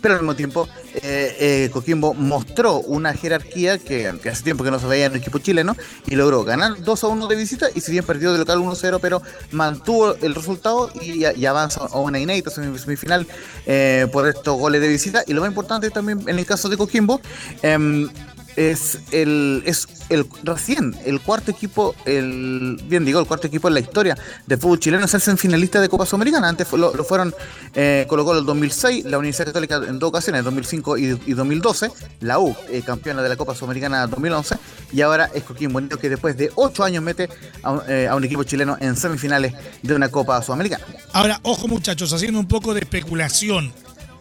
[0.02, 4.80] pero al mismo tiempo eh, eh, Coquimbo mostró una jerarquía que, hace tiempo que no
[4.80, 5.76] se veía en el equipo chileno
[6.08, 8.72] y logró ganar 2 a 1 de visita y si bien perdió de local 1
[8.72, 9.22] a 0 pero
[9.52, 13.26] mantuvo el resultado y, avanza a una inédita semi- semifinal
[13.66, 15.24] eh, por estos goles de visita.
[15.28, 17.22] Y lo más importante también en el caso de Coquimbo
[17.62, 18.08] em,
[18.60, 23.76] es el es el recién el cuarto equipo el bien digo el cuarto equipo en
[23.76, 27.34] la historia de fútbol chileno es ser finalista de Copa Sudamericana antes lo, fueron
[27.74, 31.90] eh, Colo el 2006 la Universidad Católica en dos ocasiones 2005 y, y 2012
[32.20, 34.56] la U eh, campeona de la Copa Sudamericana 2011
[34.92, 37.30] y ahora es Coquimbo Unido que después de ocho años mete
[37.88, 40.84] eh, a un equipo chileno en semifinales de una Copa Sudamericana
[41.14, 43.74] Ahora, ojo muchachos, haciendo un poco de especulación.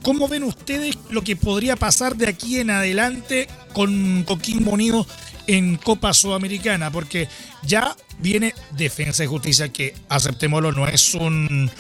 [0.02, 5.06] ¿Cómo ven ustedes lo que podría pasar de aquí en adelante con Coquimbo Unido
[5.46, 6.90] en Copa Sudamericana?
[6.90, 7.28] Porque
[7.64, 11.70] ya viene Defensa y Justicia, que aceptémoslo, no es un,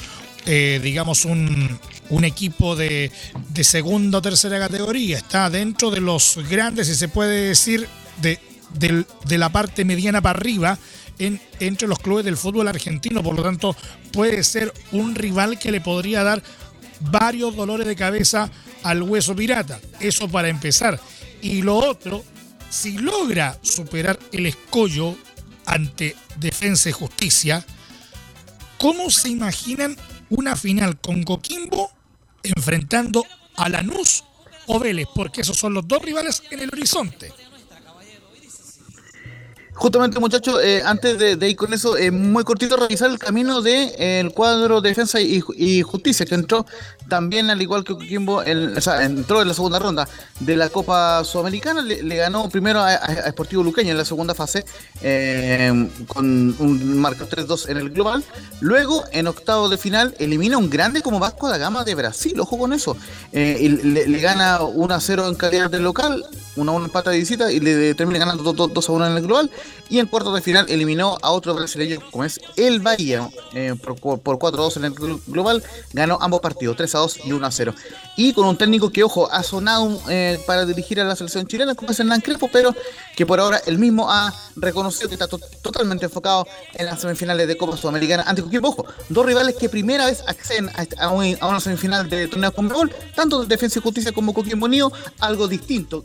[0.46, 1.78] eh, digamos, un,
[2.10, 3.10] un equipo de,
[3.50, 5.18] de segunda o tercera categoría.
[5.18, 7.88] Está dentro de los grandes, si se puede decir,
[8.20, 8.38] de,
[8.74, 10.78] del- de la parte mediana para arriba
[11.18, 13.22] en- entre los clubes del fútbol argentino.
[13.22, 13.74] Por lo tanto,
[14.12, 16.42] puede ser un rival que le podría dar
[17.00, 18.50] varios dolores de cabeza
[18.82, 19.80] al hueso pirata.
[20.00, 21.00] Eso para empezar.
[21.40, 22.24] Y lo otro,
[22.70, 25.16] si logra superar el escollo
[25.66, 27.64] ante Defensa y Justicia,
[28.78, 29.96] ¿cómo se imaginan
[30.30, 31.92] una final con Coquimbo
[32.42, 33.24] enfrentando
[33.56, 34.24] a Lanús
[34.66, 35.08] o Vélez?
[35.14, 37.32] Porque esos son los dos rivales en el horizonte.
[39.78, 43.92] Justamente, muchachos, eh, antes de, ir con eso, eh, muy cortito revisar el camino del
[43.96, 46.66] de, el cuadro Defensa y Justicia, que entró
[47.08, 50.08] también, al igual que Coquimbo, entró en la segunda ronda
[50.40, 52.96] de la Copa Sudamericana, le, ganó primero a,
[53.30, 54.64] Sportivo Luqueño en la segunda fase,
[55.02, 56.26] eh, con
[56.58, 58.24] un marco 3-2 en el global.
[58.60, 62.58] Luego, en octavo de final, elimina un grande como Vasco da Gama de Brasil, ojo
[62.58, 62.96] con eso.
[63.32, 66.24] Eh, y le, gana 1-0 en calidad de local,
[66.56, 69.50] 1-1 empate de visita y le termina ganando 2-1 en el global.
[69.90, 74.20] Y en cuartos de final eliminó a otro brasileño como es el Bahía eh, por,
[74.20, 75.62] por 4-2 en el gl- global.
[75.92, 76.76] Ganó ambos partidos,
[77.06, 77.74] 3-2 y 1-0.
[78.16, 81.74] Y con un técnico que, ojo, ha sonado eh, para dirigir a la selección chilena
[81.74, 82.74] como es Hernán Crespo, pero
[83.16, 87.46] que por ahora él mismo ha reconocido que está to- totalmente enfocado en las semifinales
[87.46, 88.68] de Copa Sudamericana ante Coquimbo.
[88.70, 92.52] Ojo, dos rivales que primera vez acceden a, a un- a una semifinal de torneo
[92.52, 96.02] con gol, tanto de Defensa y Justicia como Coquimbo Unido, algo distinto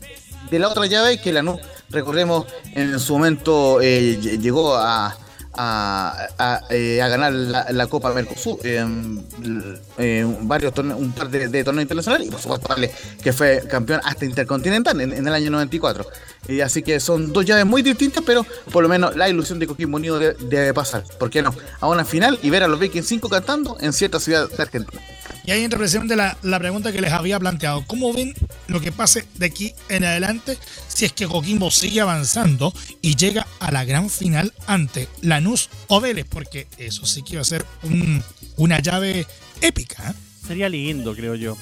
[0.50, 1.58] de la otra llave que Lanús,
[1.90, 5.16] recordemos, en su momento eh, ll- llegó a,
[5.56, 11.64] a, a, eh, a ganar la, Copa Mercosur, eh, varios torneos, un par de, de
[11.64, 12.74] torneos internacionales y por supuesto
[13.22, 16.06] que fue campeón hasta intercontinental en, en el año 94.
[16.48, 19.66] Y así que son dos llaves muy distintas, pero por lo menos la ilusión de
[19.66, 21.54] Coquimbo Unido debe, debe pasar, ¿por qué no?
[21.80, 25.00] A una final y ver a los Vikings 5 cantando en cierta ciudad de Argentina.
[25.46, 27.84] Y ahí entra precisamente la, la pregunta que les había planteado.
[27.86, 28.34] ¿Cómo ven
[28.66, 32.72] lo que pase de aquí en adelante si es que Coquimbo sigue avanzando
[33.02, 36.26] y llega a la gran final ante Lanús o Vélez?
[36.28, 38.22] Porque eso sí que va a ser un-
[38.56, 39.26] una llave
[39.60, 40.10] épica.
[40.10, 40.14] ¿eh?
[40.46, 41.56] Sería lindo, creo yo.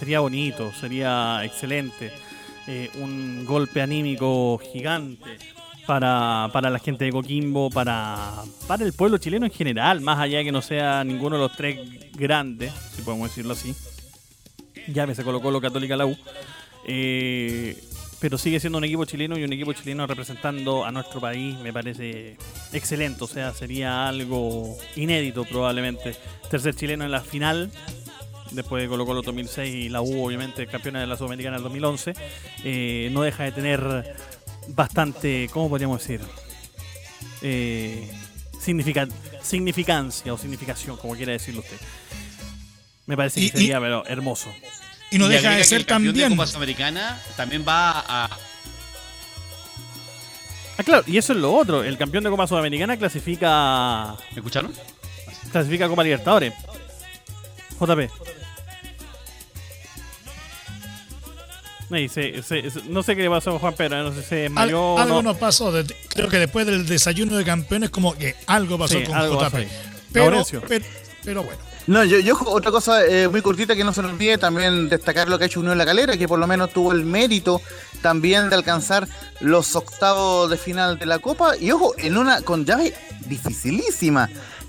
[0.00, 2.12] Sería bonito, sería excelente.
[2.70, 5.38] Eh, un golpe anímico gigante
[5.86, 10.36] para, para la gente de Coquimbo, para, para el pueblo chileno en general, más allá
[10.36, 11.80] de que no sea ninguno de los tres
[12.12, 13.74] grandes, si podemos decirlo así.
[14.86, 16.14] Ya me se colocó lo Católica la U.
[16.84, 17.82] Eh,
[18.20, 21.72] pero sigue siendo un equipo chileno y un equipo chileno representando a nuestro país me
[21.72, 22.36] parece
[22.74, 23.24] excelente.
[23.24, 26.16] O sea, sería algo inédito probablemente.
[26.50, 27.70] Tercer chileno en la final
[28.52, 32.14] después de Colo Colo 2006 y la U obviamente campeona de la Sudamericana del 2011,
[32.64, 34.14] eh, no deja de tener
[34.68, 36.20] bastante, ¿cómo podríamos decir?
[37.42, 38.10] Eh,
[38.60, 39.08] significa-
[39.42, 41.76] significancia o significación, como quiera decirlo usted.
[43.06, 44.50] Me parece que Y- y- sería pero, hermoso.
[45.10, 46.30] Y no Y deja de ser de también.
[46.30, 48.28] Copa Sudamericana también va a.
[50.76, 51.82] Ah, claro, y eso es lo otro.
[51.82, 54.72] El campeón de Copa Sudamericana clasifica ¿Me escucharon?
[55.50, 56.52] clasifica a Copa Libertadores.
[57.80, 58.10] JP.
[61.88, 64.34] Se- se- se- no sé qué le pasó a Juan Pedro, no sé si se
[64.36, 65.30] Al- desmayó o algo no.
[65.30, 65.72] nos pasó.
[65.72, 69.40] de- creo que después del desayuno de campeones, como que algo pasó Sí, con algo
[69.40, 69.66] JP.
[71.24, 71.58] pero bueno.
[71.86, 75.26] No, yo, yo otra cosa eh, muy cortita que no se nos olvide también destacar
[75.30, 77.62] lo que ha hecho Unión La Calera, que por lo menos tuvo el mérito
[78.02, 79.08] también de alcanzar
[79.40, 82.92] los octavos de final de la Copa y ojo, en una con llave
[83.26, 84.28] dificilísima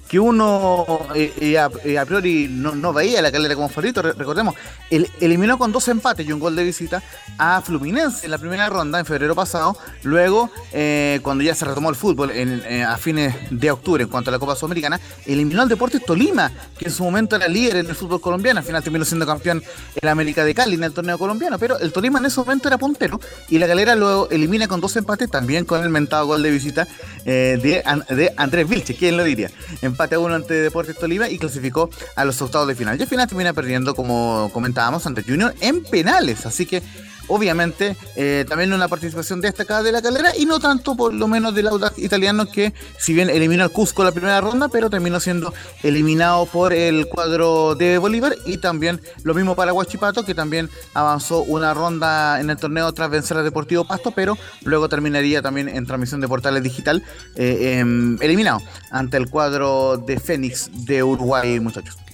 [0.09, 4.01] que uno eh, eh, a, eh, a priori no, no veía la calera como favorito.
[4.01, 4.55] Re- recordemos,
[4.89, 7.03] el- eliminó con dos empates y un gol de visita
[7.37, 9.77] a Fluminense en la primera ronda en febrero pasado.
[10.01, 14.31] Luego, eh, cuando ya se retomó el fútbol en- a fines de octubre en cuanto
[14.31, 17.87] a la Copa Sudamericana, eliminó al Deportes Tolima, que en su momento era líder en
[17.89, 18.59] el fútbol colombiano.
[18.61, 19.61] Al final terminó siendo campeón
[20.01, 21.59] en América de Cali en el torneo colombiano.
[21.59, 24.95] Pero el Tolima en ese momento era puntero y la galera lo elimina con dos
[24.97, 26.87] empates, también con el mentado gol de visita
[27.25, 29.51] de Andrés Vilche, ¿quién lo diría?
[29.99, 32.97] Empate a uno ante Deportes Tolima y clasificó a los octavos de final.
[32.97, 36.45] Y al final termina perdiendo, como comentábamos, ante Junior en penales.
[36.45, 36.81] Así que,
[37.29, 41.55] obviamente, eh, también una participación destacada de la calera y no tanto, por lo menos,
[41.55, 45.53] del Audax italiano, que si bien eliminó al Cusco la primera ronda, pero terminó siendo
[45.83, 48.35] eliminado por el cuadro de Bolívar.
[48.45, 53.09] Y también lo mismo para Huachipato, que también avanzó una ronda en el torneo tras
[53.09, 57.03] vencer al Deportivo Pasto, pero luego terminaría también en transmisión de portales digital,
[57.35, 58.61] eh, em, eliminado
[58.91, 62.08] ante el cuadro de Fénix de Uruguay, muchachos.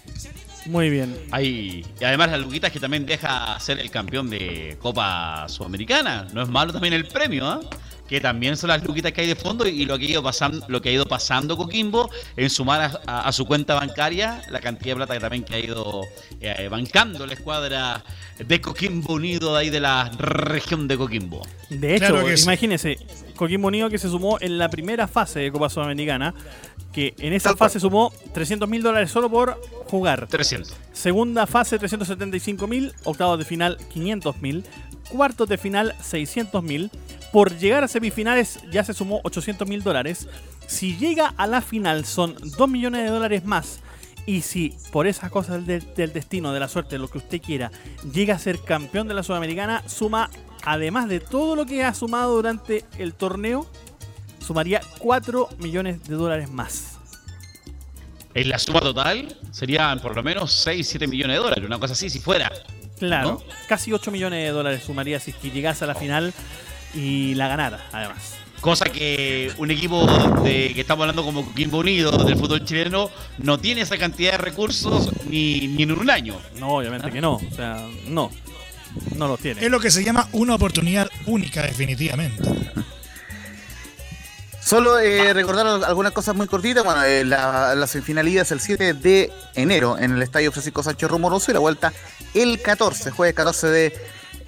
[0.66, 1.16] Muy bien.
[1.32, 1.86] Ahí.
[2.00, 6.28] Y además la Luquitas que también deja ser el campeón de Copa Sudamericana.
[6.34, 7.60] No es malo también el premio, ¿ah?
[8.08, 10.64] Que también son las luquitas que hay de fondo y lo que ha ido pasando,
[10.70, 14.60] lo que ha ido pasando Coquimbo en sumar a, a- a su cuenta bancaria la
[14.62, 16.02] cantidad de plata que también que ha ido
[16.40, 18.04] eh, bancando la escuadra
[18.38, 21.42] de Coquimbo Unido de ahí de la región de Coquimbo.
[21.70, 22.44] De hecho, Claro sí.
[22.44, 22.98] imagínense,
[23.36, 26.34] Coquimbo Unido que se sumó en la primera fase de Copa Sudamericana,
[26.94, 27.70] que en esa Tal cual.
[27.70, 30.28] fase sumó 300 mil dólares solo por jugar.
[30.28, 30.74] 300.
[30.94, 34.64] Segunda fase 375 mil, octavos de final 500 mil,
[35.10, 36.92] cuartos de final 600 mil.
[37.32, 40.28] Por llegar a semifinales ya se sumó 800 mil dólares.
[40.68, 43.82] Si llega a la final son 2 millones de dólares más.
[44.26, 47.72] Y si por esas cosas del, del destino, de la suerte, lo que usted quiera,
[48.12, 50.32] llega a ser campeón de la Sudamericana, suma,
[50.64, 53.70] además de todo lo que ha sumado durante el torneo,
[54.40, 56.98] sumaría 4 millones de dólares más.
[58.34, 61.94] En la suma total serían por lo menos 6, 7 millones de dólares, una cosa
[61.94, 62.52] así, si fuera.
[63.00, 63.56] Claro, ¿No?
[63.68, 66.34] casi 8 millones de dólares sumaría si es que llegase a la final
[66.94, 68.36] y la ganara, además.
[68.62, 70.08] Cosa que un equipo
[70.44, 74.38] de que estamos hablando como Coquimbo Unido del fútbol chileno no tiene esa cantidad de
[74.38, 76.36] recursos ni, ni en un año.
[76.60, 77.34] No, obviamente que no.
[77.34, 78.32] O sea, no.
[79.16, 79.64] No lo tiene.
[79.64, 82.44] Es lo que se llama una oportunidad única, definitivamente.
[84.66, 86.84] Solo eh, recordar al- algunas cosas muy cortitas.
[86.84, 91.08] Bueno, eh, la, la semifinalidad es el 7 de enero en el Estadio Francisco Sánchez
[91.08, 91.94] Rumoroso y la vuelta
[92.34, 93.94] el 14, jueves 14 de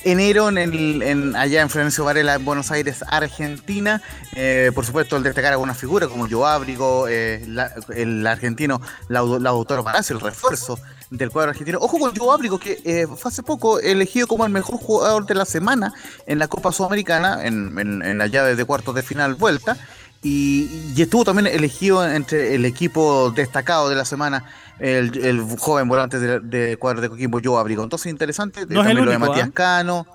[0.03, 4.01] enero en el, en- allá en Florencio Varela, en Buenos Aires, Argentina.
[4.33, 9.83] Eh, por supuesto, el destacar algunas figuras como Joe Ábrigo, eh, la- el argentino Lautaro
[9.83, 10.79] Palacio, el refuerzo
[11.11, 11.77] del cuadro argentino.
[11.79, 15.35] Ojo con Joe Ábrigo, que eh, fue hace poco elegido como el mejor jugador de
[15.35, 15.93] la semana
[16.25, 19.77] en la Copa Sudamericana, en, en- en la llave de cuartos de final vuelta.
[20.23, 24.45] Y, y estuvo también elegido entre el equipo destacado de la semana,
[24.79, 27.83] el, el joven volante de, de cuadro de Coquimbo, Joe Abrigo.
[27.83, 28.65] Entonces, interesante.
[28.67, 29.53] No es el lo de único, Matías ¿ah?
[29.53, 30.07] Cano.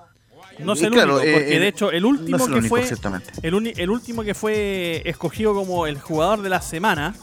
[0.59, 2.47] No es el claro, único, eh, porque eh, de hecho el no último es el
[2.49, 7.15] que único, fue el último que fue escogido como el jugador de la semana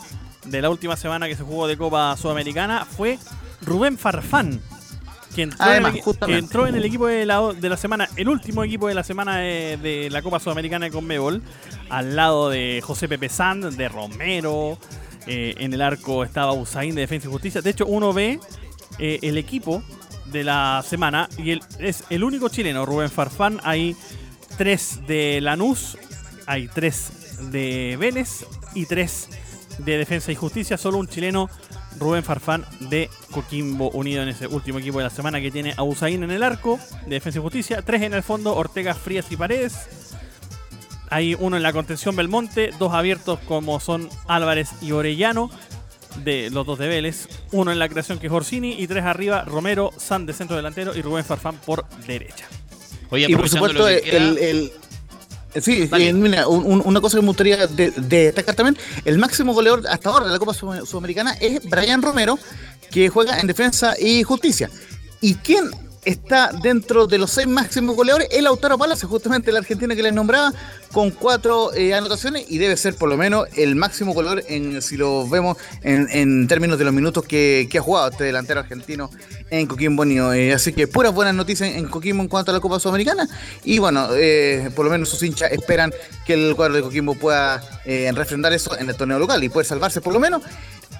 [0.46, 3.18] de la última semana que se jugó de Copa Sudamericana fue
[3.62, 4.60] Rubén Farfán.
[5.34, 8.08] Que entró, Además, en, el, que entró en el equipo de la, de la semana,
[8.16, 11.40] el último equipo de la semana de, de la Copa Sudamericana de Conmebol,
[11.88, 14.78] al lado de José Pepe Sand, de Romero,
[15.26, 17.60] eh, en el arco estaba Usain de Defensa y Justicia.
[17.60, 18.40] De hecho, uno ve
[18.98, 19.82] eh, el equipo
[20.26, 23.60] de la semana y el, es el único chileno, Rubén Farfán.
[23.62, 23.96] Hay
[24.56, 25.98] tres de Lanús,
[26.46, 29.28] hay tres de Vélez y tres
[29.78, 30.76] de Defensa y Justicia.
[30.76, 31.48] Solo un chileno,
[31.98, 35.82] Rubén Farfán de Coquimbo Unido en ese último equipo de la semana que tiene a
[35.82, 37.82] Usain en el arco de Defensa y Justicia.
[37.82, 39.74] Tres en el fondo, Ortega, Frías y Paredes.
[41.10, 45.50] Hay uno en la contención Belmonte, dos abiertos como son Álvarez y Orellano,
[46.24, 49.44] de los dos de Vélez, uno en la creación que es Orsini y tres arriba,
[49.44, 52.46] Romero, San de centro delantero y Rubén Farfán por derecha.
[53.10, 54.72] Oye, Y por supuesto, lo que queda- el, el-
[55.60, 56.08] Sí, Dale.
[56.08, 59.52] eh, mira, un- un- una cosa que me gustaría de- de destacar también, el máximo
[59.54, 62.38] goleador hasta ahora de la Copa Sud- Sudamericana es Brian Romero,
[62.90, 64.70] que juega en defensa y justicia.
[65.20, 65.70] ¿Y quién
[66.04, 68.28] está dentro de los seis máximos goleadores?
[68.30, 70.52] El Lautaro Palacio, justamente el argentino que les nombraba,
[70.92, 74.96] con cuatro eh, anotaciones y debe ser por lo menos el máximo goleador en, si
[74.96, 79.10] lo vemos en, términos de los minutos que, que ha jugado este delantero argentino
[79.50, 80.32] en Coquimbo Unido.
[80.32, 83.28] Eh, así que puras buenas noticias en Coquimbo en cuanto a la Copa Sudamericana.
[83.64, 85.92] Y bueno, eh, por lo menos sus hinchas esperan
[86.26, 87.62] que el cuadro de Coquimbo pueda
[88.14, 90.42] refrendar eso en el torneo local y poder salvarse por lo menos.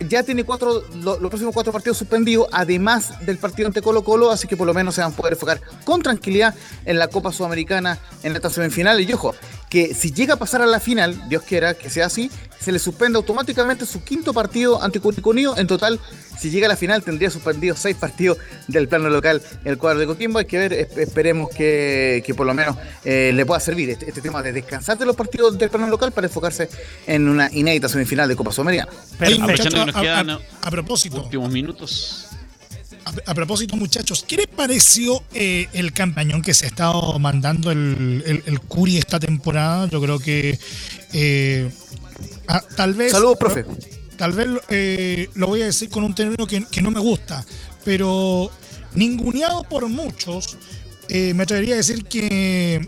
[0.08, 4.30] Ya tiene cuatro, lo- los próximos cuatro partidos suspendidos, además del partido ante Colo Colo,
[4.30, 6.54] así que por lo menos se van a poder enfocar con tranquilidad
[6.86, 8.98] en la Copa Sudamericana en esta semifinal.
[9.00, 9.34] Y ojo,
[9.70, 12.78] que si llega a pasar a la final, Dios quiera que sea así, se le
[12.78, 15.56] suspende automáticamente su quinto partido ante Curicó Unido.
[15.56, 15.98] En total,
[16.38, 18.36] si llega a la final, tendría suspendido seis partidos
[18.68, 20.40] del plano local el cuadro de Coquimbo.
[20.40, 24.08] Hay que ver, esp- esperemos que, que por lo menos eh, le pueda servir este,
[24.08, 26.68] este tema de descansar de los partidos del plano local para enfocarse
[27.06, 28.90] en una inédita semifinal de Copa Sudamericana.
[29.14, 30.40] Aprovechando que nos a, quedan, a- ¿no?
[30.62, 32.26] a propósito, últimos minutos.
[33.04, 37.70] A, a propósito, muchachos, ¿qué les pareció eh, el campañón que se ha estado mandando
[37.70, 39.88] el, el, el Curi esta temporada?
[39.88, 40.58] Yo creo que
[41.12, 41.70] eh,
[42.48, 43.12] ah, tal vez.
[43.12, 43.64] Saludos, profe.
[44.16, 47.44] Tal vez eh, lo voy a decir con un término que, que no me gusta,
[47.84, 48.50] pero
[48.94, 50.58] ninguneado por muchos,
[51.08, 52.86] eh, me atrevería a decir que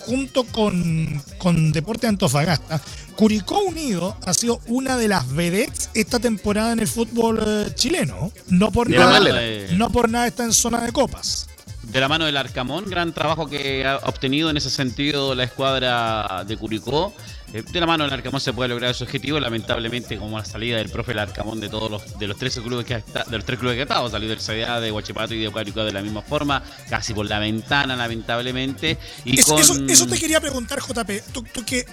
[0.00, 2.82] junto con, con Deporte Antofagasta,
[3.16, 8.30] Curicó Unido ha sido una de las vedettes esta temporada en el fútbol eh, chileno.
[8.48, 11.48] No por, De nada, mano de- no por nada está en zona de copas.
[11.82, 16.44] de la mano del Arcamón, gran trabajo que ha obtenido en ese sentido la escuadra
[16.46, 17.14] de Curicó.
[17.54, 20.76] Eh, De la mano del Arcamón se puede lograr su objetivo, lamentablemente como la salida
[20.78, 23.36] del profe del Arcamón de todos los de los 13 clubes que ha esta- de
[23.36, 25.92] los tres clubes que ha estado, salió del CDA, de Huachipato y de Curicó de
[25.92, 28.98] la misma forma, casi por la ventana lamentablemente.
[29.24, 29.62] Y Eso, con...
[29.62, 31.22] eso- eso te quería preguntar, JP.
[31.32, 31.86] Tú, tú que,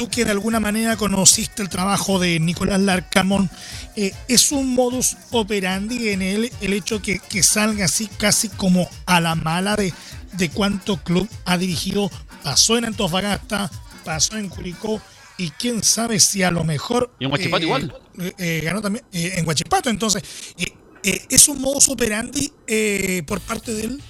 [0.00, 3.50] tú que de alguna manera conociste el trabajo de Nicolás Larcamón,
[3.96, 8.88] eh, ¿es un modus operandi en él el hecho que, que salga así casi como
[9.04, 9.92] a la mala de,
[10.38, 12.10] de cuánto club ha dirigido?
[12.42, 13.70] Pasó en Antofagasta,
[14.02, 15.02] pasó en Curicó
[15.36, 17.12] y quién sabe si a lo mejor...
[17.18, 17.94] Y en Huachipato igual.
[18.18, 20.22] eh, eh, ganó también eh, en Huachipato, entonces
[20.56, 20.72] eh,
[21.02, 24.02] eh, es un modus operandi eh, por parte de él.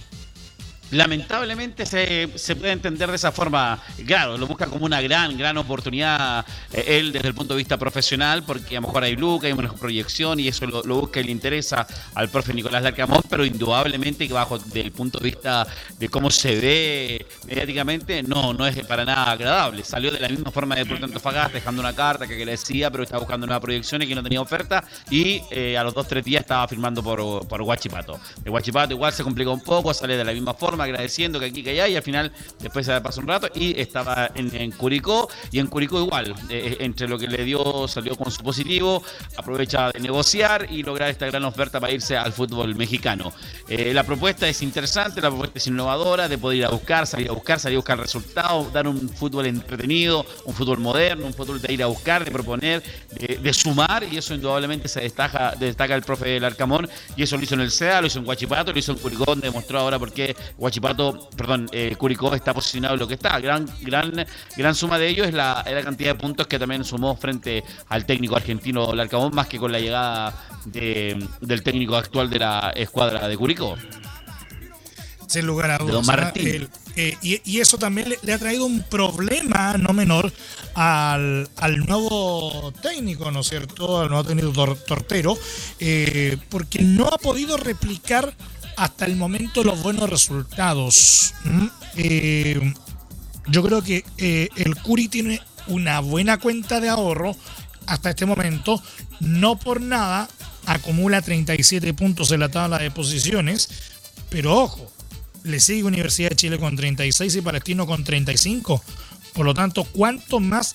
[0.90, 3.80] Lamentablemente se, se puede entender de esa forma.
[4.06, 7.76] Claro, lo busca como una gran, gran oportunidad eh, él desde el punto de vista
[7.78, 11.20] profesional, porque a lo mejor hay Luca, hay una proyección y eso lo, lo busca
[11.20, 15.66] y le interesa al profe Nicolás Larcamón, pero indudablemente que bajo del punto de vista
[15.98, 19.84] de cómo se ve mediáticamente, no, no es para nada agradable.
[19.84, 23.04] Salió de la misma forma de Deportes Antofagasta, dejando una carta que, le decía, pero
[23.04, 26.24] estaba buscando una proyección y que no tenía oferta, y eh, a los dos, tres
[26.24, 28.18] días estaba firmando por, por Huachipato.
[28.44, 31.62] El Huachipato igual se complicó un poco, sale de la misma forma, agradeciendo que aquí,
[31.62, 35.58] que allá, y al final después se pasó un rato y estaba en, Curicó, y
[35.58, 39.02] en Curicó igual, eh, entre lo que le dio, salió con su positivo,
[39.36, 43.32] aprovecha de negociar y lograr esta gran oferta para irse al fútbol mexicano.
[43.68, 47.28] Eh, la propuesta es interesante, la propuesta es innovadora, de poder ir a buscar, salir
[47.28, 51.60] a buscar, salir a buscar resultados, dar un fútbol entretenido, un fútbol moderno, un fútbol
[51.60, 56.02] de ir a buscar, de proponer, de, sumar, y eso indudablemente se destaca, destaca el
[56.02, 58.78] profe del Arcamón, y eso lo hizo en el SEA, lo hizo en Huachipato, lo
[58.78, 60.36] hizo en Curicó, donde demostró ahora por qué
[60.74, 63.40] Huachipato, perdón, eh, Curicó está posicionado en lo que está.
[63.40, 64.24] Gran, gran,
[64.56, 68.36] gran suma de ello es la, cantidad de puntos que también sumó frente al técnico
[68.36, 70.32] argentino Larcamón, más que con la llegada
[70.66, 73.76] de- del técnico actual de la escuadra de Curicó.
[75.26, 75.92] sin lugar a dudas.
[75.94, 76.46] Don Martín.
[76.48, 80.32] El- eh, y, y eso también le, le ha traído un problema no menor
[80.74, 84.00] al, al nuevo técnico, ¿no es cierto?
[84.00, 85.36] Al nuevo técnico tor- tortero,
[85.78, 88.34] eh, porque no ha podido replicar
[88.80, 91.34] hasta el momento los buenos resultados.
[91.96, 92.72] Eh,
[93.48, 97.36] yo creo que eh, el Curi tiene una buena cuenta de ahorro
[97.84, 98.82] hasta este momento.
[99.20, 100.30] No por nada
[100.64, 103.68] acumula 37 puntos en la tabla de posiciones.
[104.30, 104.90] Pero ojo,
[105.44, 108.82] le sigue Universidad de Chile con 36 y Palestino con 35.
[109.34, 110.74] Por lo tanto, ¿cuánto más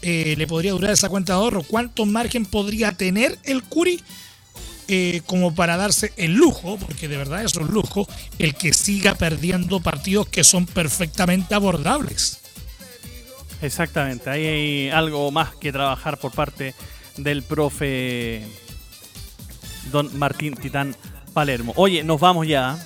[0.00, 1.64] eh, le podría durar esa cuenta de ahorro?
[1.64, 4.00] ¿Cuánto margen podría tener el Curi
[4.88, 8.06] eh, como para darse el lujo, porque de verdad es un lujo,
[8.38, 12.38] el que siga perdiendo partidos que son perfectamente abordables?
[13.60, 16.74] Exactamente, ahí hay algo más que trabajar por parte
[17.16, 18.44] del profe
[19.90, 20.96] Don Martín Titán
[21.32, 21.72] Palermo.
[21.76, 22.78] Oye, nos vamos ya.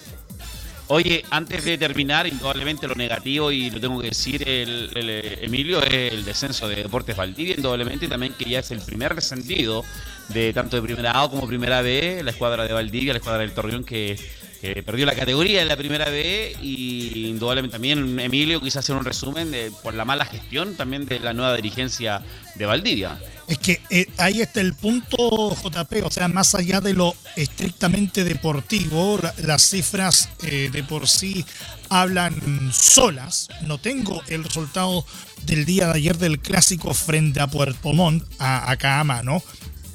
[0.89, 5.11] Oye, antes de terminar, indudablemente lo negativo, y lo tengo que decir, el, el,
[5.43, 9.84] Emilio, es el descenso de Deportes Valdivia, indudablemente, también que ya es el primer descendido
[10.28, 13.53] de tanto de primera A como primera B, la escuadra de Valdivia, la escuadra del
[13.53, 14.16] Torreón, que,
[14.61, 19.04] que perdió la categoría en la primera B, y indudablemente también, Emilio, quise hacer un
[19.04, 19.52] resumen
[19.82, 22.22] por la mala gestión también de la nueva dirigencia
[22.54, 23.18] de Valdivia.
[23.48, 28.24] Es que eh, ahí está el punto, JP, o sea, más allá de lo estrictamente
[28.24, 31.44] deportivo, la- las cifras eh, de por sí
[31.88, 33.48] hablan solas.
[33.62, 35.04] No tengo el resultado
[35.44, 39.42] del día de ayer del clásico frente a Puerto Montt, a, acá a mano,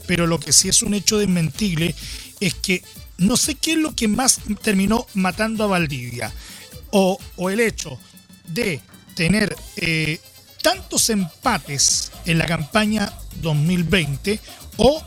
[0.07, 1.93] pero lo que sí es un hecho desmentible
[2.39, 2.83] es que
[3.21, 6.31] no sé qué es lo que más terminó matando a Valdivia,
[6.89, 7.19] o,
[7.49, 7.97] el hecho
[8.47, 8.81] de
[9.15, 10.19] tener eh,
[10.61, 14.39] tantos empates en la campaña 2020
[14.77, 15.01] o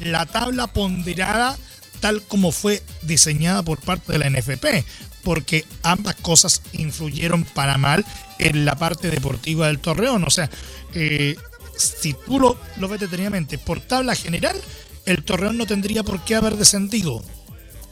[0.00, 1.56] la tabla ponderada
[2.00, 4.84] tal como fue diseñada por parte de la NFP,
[5.22, 8.06] porque ambas cosas influyeron para mal
[8.38, 10.24] en la parte deportiva del Torreón.
[10.24, 10.48] O sea,
[10.94, 11.36] eh,
[11.76, 14.56] si tú lo, lo ves detenidamente por tabla general,
[15.04, 17.22] el Torreón no tendría por qué haber descendido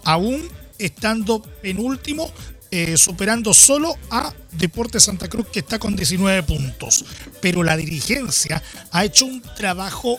[0.09, 0.48] aún
[0.78, 2.32] estando penúltimo,
[2.70, 7.04] eh, superando solo a Deportes Santa Cruz que está con 19 puntos.
[7.42, 10.18] Pero la dirigencia ha hecho un trabajo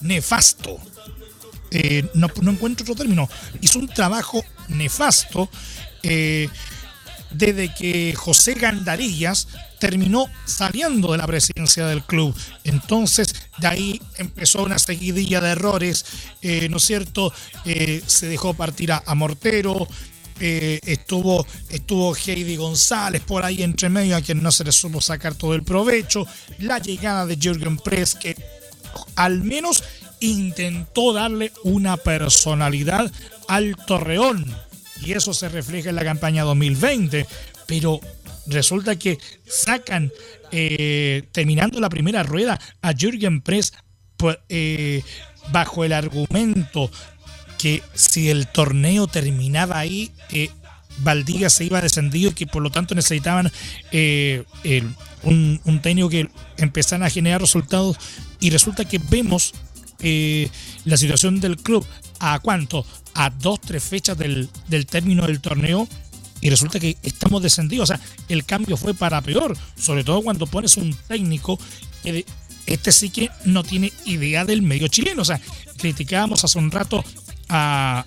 [0.00, 0.78] nefasto.
[1.72, 3.28] Eh, no, no encuentro otro término.
[3.60, 5.50] Hizo un trabajo nefasto
[6.04, 6.48] eh,
[7.34, 12.34] desde que José Gandarillas terminó saliendo de la presidencia del club.
[12.64, 16.06] Entonces, de ahí empezó una seguidilla de errores,
[16.42, 17.32] eh, ¿no es cierto?
[17.64, 19.86] Eh, se dejó partir a, Mortero,
[20.40, 25.00] eh, estuvo, estuvo Heidi González por ahí entre medio, a quien no se le supo
[25.00, 26.26] sacar todo el provecho,
[26.58, 28.36] la llegada de Jürgen Press, que
[29.16, 29.84] al menos
[30.20, 33.10] intentó darle una personalidad
[33.48, 34.46] al Torreón.
[35.04, 37.26] Y eso se refleja en la campaña 2020.
[37.66, 38.00] Pero
[38.46, 40.12] resulta que sacan,
[40.50, 43.72] eh, terminando la primera rueda, a Jürgen Press
[44.16, 45.02] pues, eh,
[45.52, 46.90] bajo el argumento
[47.58, 50.50] que si el torneo terminaba ahí, eh,
[50.98, 53.50] Valdivia se iba descendido y que por lo tanto necesitaban
[53.90, 54.44] eh,
[55.24, 57.98] un, un técnico que empezara a generar resultados.
[58.40, 59.52] Y resulta que vemos
[60.84, 61.86] la situación del club
[62.32, 65.86] a cuánto, a dos, tres fechas del, del término del torneo
[66.40, 67.90] y resulta que estamos descendidos.
[67.90, 71.58] O sea, el cambio fue para peor, sobre todo cuando pones un técnico
[72.02, 72.24] que
[72.66, 75.22] este sí que no tiene idea del medio chileno.
[75.22, 75.40] O sea,
[75.78, 77.04] criticábamos hace un rato
[77.48, 78.04] a,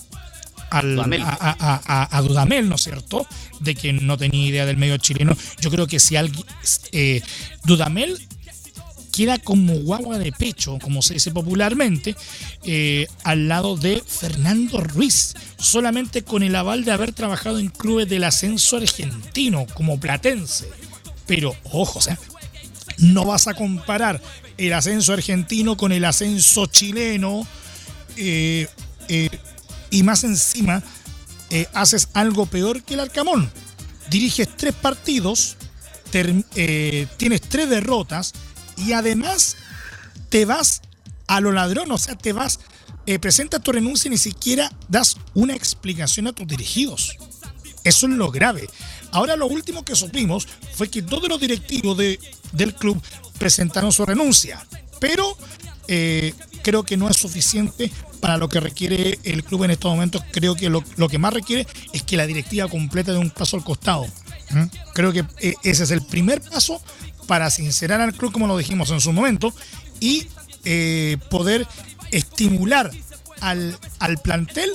[0.70, 1.22] al- Dudamel.
[1.22, 3.26] a, a- a- a Dudamel, ¿no es cierto?
[3.59, 5.36] De que no tenía idea del medio chileno.
[5.61, 6.43] Yo creo que si alguien.
[6.91, 7.22] eh,
[7.63, 8.26] Dudamel
[9.18, 12.15] queda como guagua de pecho, como se dice popularmente,
[12.63, 18.07] eh, al lado de Fernando Ruiz, solamente con el aval de haber trabajado en clubes
[18.07, 20.70] del ascenso argentino, como platense.
[21.26, 22.20] Pero, ojo, o sea,
[22.99, 24.22] no vas a comparar
[24.55, 27.47] el ascenso argentino con el ascenso chileno
[28.18, 28.68] eh,
[29.07, 29.30] eh,
[29.89, 30.84] y más encima
[31.74, 33.49] haces algo peor que el Arcamón.
[34.11, 35.57] Diriges tres partidos,
[36.11, 38.34] tienes tres derrotas
[38.78, 39.57] y además
[40.30, 40.82] te vas
[41.28, 42.59] a lo ladrón, o sea, te vas,
[43.05, 47.17] eh, presentas tu renuncia y ni siquiera das una explicación a tus dirigidos.
[47.84, 48.67] Eso es lo grave.
[49.11, 52.19] Ahora lo último que supimos fue que todos los directivos de,
[52.51, 53.01] del club
[53.38, 54.65] presentaron su renuncia,
[54.99, 55.38] pero
[55.88, 60.23] eh, creo que no es suficiente para lo que requiere el club en estos momentos.
[60.32, 63.57] Creo que lo, lo que más requiere es que la directiva completa de un paso
[63.57, 64.05] al costado.
[64.49, 64.63] ¿Mm?
[64.93, 66.82] Creo que eh, ese es el primer paso
[67.28, 69.53] para sincerar al club, como lo dijimos en su momento,
[69.99, 70.28] y
[70.63, 71.67] eh, poder
[72.11, 72.91] estimular
[73.41, 74.71] al, al plantel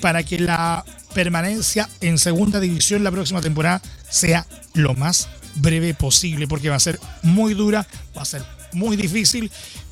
[0.00, 6.48] para que la permanencia en segunda división la próxima temporada sea lo más breve posible,
[6.48, 9.50] porque va a ser muy dura, va a ser muy difícil,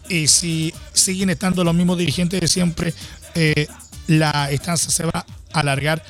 [0.09, 2.95] y si siguen estando los mismos dirigentes de siempre,
[3.35, 3.69] eh,
[4.07, 6.03] la estancia se va a alargar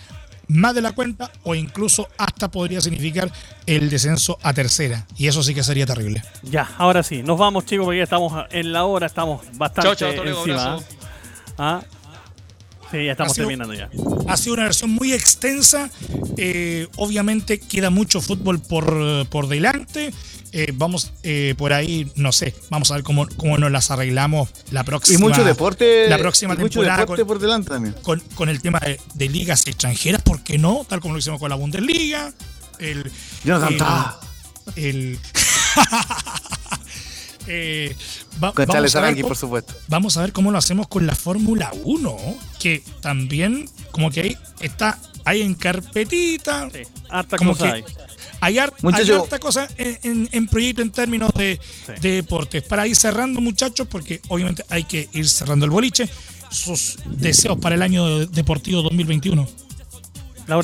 [0.51, 3.31] más de la cuenta o incluso hasta podría significar
[3.67, 6.23] el descenso a tercera, y eso sí que sería terrible.
[6.43, 9.95] Ya, ahora sí, nos vamos chicos porque ya estamos en la hora, estamos bastante Chao,
[9.95, 11.91] chao, hasta luego, encima.
[12.91, 13.89] Sí, ya estamos Ha sido- terminando ya.
[14.29, 15.91] Ha sido una versión muy extensa.
[16.37, 20.13] eh, obviamente queda mucho fútbol por, por delante.
[20.53, 24.49] Eh, vamos eh, por ahí, no sé, vamos a ver cómo, cómo nos las arreglamos
[24.73, 25.21] la Y próxima.
[25.21, 26.09] mucho deporte.
[26.09, 27.95] La próxima y mucho temporada deporte con- por delante también.
[28.03, 30.85] con, con el tema de, de ligas extranjeras, ¿por qué no?
[30.89, 32.33] Tal como lo hicimos con la Bundesliga.
[32.81, 33.13] El,
[33.45, 34.21] Jonathan el- Tah.
[34.77, 35.19] el-
[37.53, 37.97] Eh,
[38.43, 39.75] va- Con vamos Charles a ver Arangui, cómo- por supuesto.
[39.89, 42.17] Vamos a ver cómo lo hacemos con la Fórmula 1,
[42.61, 46.71] que también como que ahí está ahí en carpetita.
[46.73, 47.85] Sí, harta Como cosa que hay.
[48.41, 51.93] hay, har- hay harta cosa en, en- en proyecto en términos de, Sí.
[52.01, 52.63] de deportes.
[52.63, 56.09] Para ir cerrando, muchachos, porque obviamente hay que ir cerrando el boliche,
[56.51, 59.49] sus deseos para el año deportivo 2021.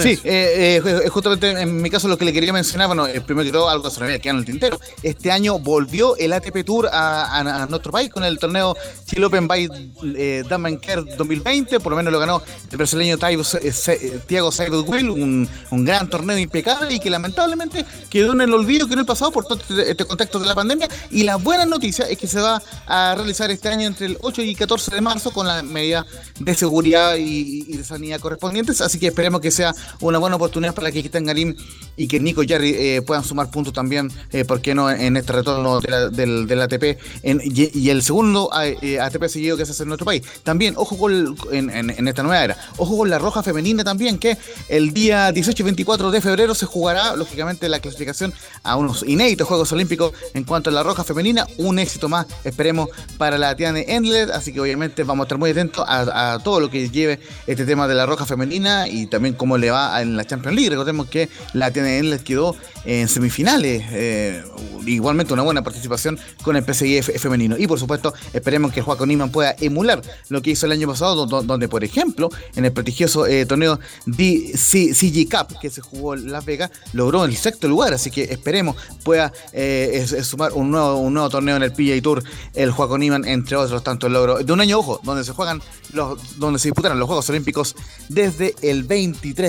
[0.05, 3.45] Sí, eh, eh, justamente en mi caso lo que le quería mencionar, bueno, eh, primero
[3.47, 4.81] que todo algo se me había quedado en el tintero.
[5.03, 8.77] Este año volvió el ATP Tour a, a- nuestro país con el torneo
[9.07, 9.69] Chile Open by
[10.17, 14.51] eh, Damanker 2020, por lo menos lo ganó el brasileño Se- Thiago
[14.87, 19.01] Will, un, un gran torneo impecable y que lamentablemente quedó en el olvido que en
[19.01, 20.89] el pasado por todo este, este contexto de la pandemia.
[21.11, 24.43] Y la buena noticia es que se va a realizar este año entre el 8
[24.43, 26.07] y 14 de marzo con las medidas
[26.39, 30.91] de seguridad y de sanidad correspondientes, así que esperemos que sea una buena oportunidad para
[30.91, 31.57] que Cristian Garín
[31.97, 35.33] y que Nico Jarry eh, puedan sumar puntos también, eh, ¿por qué no?, en este
[35.33, 40.05] retorno del, ATP y, y el segundo eh, ATP seguido que se hace en nuestro
[40.05, 40.23] país.
[40.43, 44.37] También, ojo con en esta nueva era, ojo con la roja femenina también, que
[44.69, 49.47] el día 18 y 24 de febrero se jugará, lógicamente, la clasificación a unos inéditos
[49.47, 53.85] Juegos Olímpicos en cuanto a la roja femenina, un éxito más, esperemos, para la Tiane
[53.89, 57.21] Endler, así que obviamente vamos a estar muy atentos a, a todo lo que lleve
[57.47, 60.71] este tema de la roja femenina y también cómo le va en la Champions League.
[60.71, 64.45] Recordemos que la Tiane Endler quedó en semifinales, eh,
[64.87, 67.57] igualmente una buena participación con el PSG fe- femenino.
[67.59, 70.87] Y por supuesto, esperemos que el Juaco Niman pueda emular lo que hizo el año
[70.87, 75.81] pasado, do- do- donde, por ejemplo, en el prestigioso eh, torneo DCG Cup que se
[75.81, 77.93] jugó en Las Vegas, logró el sexto lugar.
[77.93, 82.23] Así que esperemos pueda eh, sumar un nuevo, un nuevo torneo en el PGA Tour,
[82.55, 84.45] el Juaco Niman, entre otros tantos logros.
[84.47, 85.61] De un año, ojo, donde se juegan
[85.93, 87.75] los, donde se disputan los Juegos Olímpicos
[88.09, 89.46] desde el 23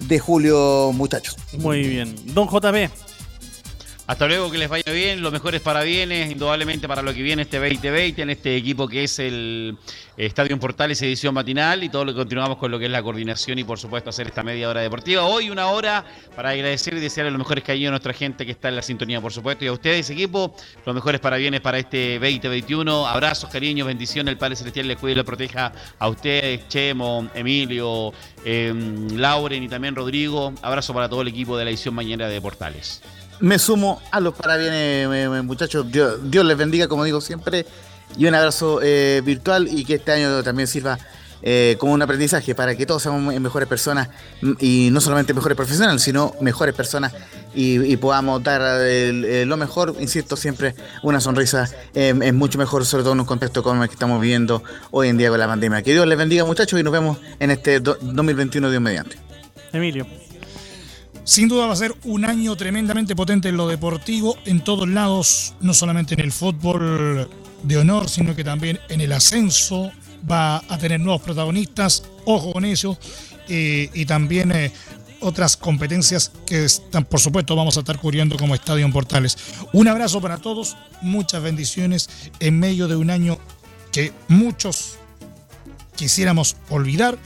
[0.00, 1.36] de julio, muchachos.
[1.52, 2.14] Muy bien.
[2.34, 2.90] Don JP.
[4.04, 7.58] Hasta luego, que les vaya bien, los mejores parabienes, indudablemente para lo que viene este
[7.58, 9.78] 2020, en este equipo que es el
[10.16, 13.60] Estadio Portales edición matinal y todo lo que continuamos con lo que es la coordinación
[13.60, 15.22] y por supuesto hacer esta media hora deportiva.
[15.22, 18.68] Hoy una hora para agradecer y desearle los mejores cariños a nuestra gente que está
[18.68, 20.52] en la sintonía, por supuesto, y a ustedes, equipo,
[20.84, 23.06] los mejores parabienes para este 2021.
[23.06, 28.12] Abrazos, cariños, bendiciones, el Padre Celestial les cuide y les proteja a ustedes, Chemo, Emilio,
[28.44, 28.74] eh,
[29.12, 30.52] Lauren y también Rodrigo.
[30.60, 33.00] Abrazo para todo el equipo de la edición mañana de Portales.
[33.40, 35.90] Me sumo a los parabienes, muchachos.
[35.90, 37.66] Dios, Dios les bendiga, como digo siempre.
[38.16, 40.98] Y un abrazo eh, virtual y que este año también sirva
[41.44, 44.10] eh, como un aprendizaje para que todos seamos mejores personas
[44.60, 47.12] y no solamente mejores profesionales, sino mejores personas
[47.54, 53.02] y, podamos dar el- lo mejor, insisto, siempre una sonrisa eh, es mucho mejor, sobre
[53.02, 54.62] todo en un contexto como el que estamos viviendo
[54.92, 55.82] hoy en día con la pandemia.
[55.82, 59.16] Que Dios les bendiga muchachos y nos vemos en este do- 2021 Dios mediante.
[59.72, 60.06] Emilio.
[61.24, 65.54] Sin duda va a ser un año tremendamente potente en lo deportivo, en todos lados,
[65.60, 67.30] no solamente en el fútbol
[67.62, 69.92] de honor, sino que también en el ascenso
[70.28, 72.98] va a tener nuevos protagonistas, ojo con eso,
[73.48, 74.72] eh, y también eh,
[75.20, 79.38] otras competencias que están, por supuesto, vamos a estar cubriendo como Estadio en Portales.
[79.72, 82.10] Un abrazo para todos, muchas bendiciones
[82.40, 83.38] en medio de un año
[83.92, 84.98] que muchos
[85.94, 87.16] quisiéramos olvidar,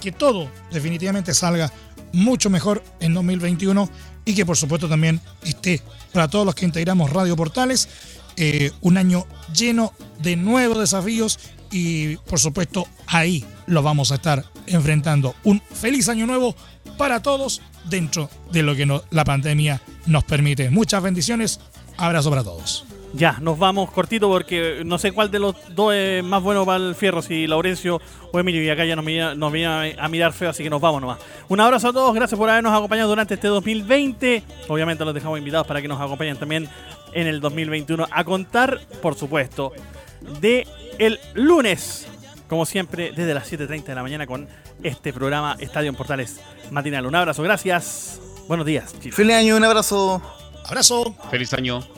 [0.00, 1.72] que todo definitivamente salga
[2.12, 3.88] mucho mejor en 2021
[4.24, 5.82] y que por supuesto también esté
[6.12, 7.88] para todos los que integramos Radio Portales
[8.36, 9.92] eh, un año lleno
[10.22, 11.38] de nuevos desafíos
[11.70, 15.34] y por supuesto ahí lo vamos a estar enfrentando.
[15.44, 16.54] Un feliz año nuevo
[16.96, 20.70] para todos dentro de lo que no- la pandemia nos permite.
[20.70, 21.60] Muchas bendiciones,
[21.96, 22.84] abrazo para todos.
[23.14, 26.84] Ya, nos vamos cortito porque no sé cuál de los dos es más bueno para
[26.84, 28.00] el fierro, si Laurencio
[28.32, 28.62] o Emilio.
[28.62, 31.18] Y acá ya nos viene, nos viene a mirar feo, así que nos vamos nomás.
[31.48, 34.42] Un abrazo a todos, gracias por habernos acompañado durante este 2020.
[34.68, 36.68] Obviamente los dejamos invitados para que nos acompañen también
[37.12, 39.72] en el 2021 a contar, por supuesto,
[40.40, 40.66] de
[40.98, 42.06] el lunes,
[42.48, 44.48] como siempre, desde las 7.30 de la mañana con
[44.82, 46.40] este programa Estadio en Portales
[46.70, 47.06] Matinal.
[47.06, 48.20] Un abrazo, gracias.
[48.48, 49.16] Buenos días, chicos.
[49.16, 50.22] Feliz año, un abrazo.
[50.64, 51.14] Abrazo.
[51.30, 51.97] Feliz año.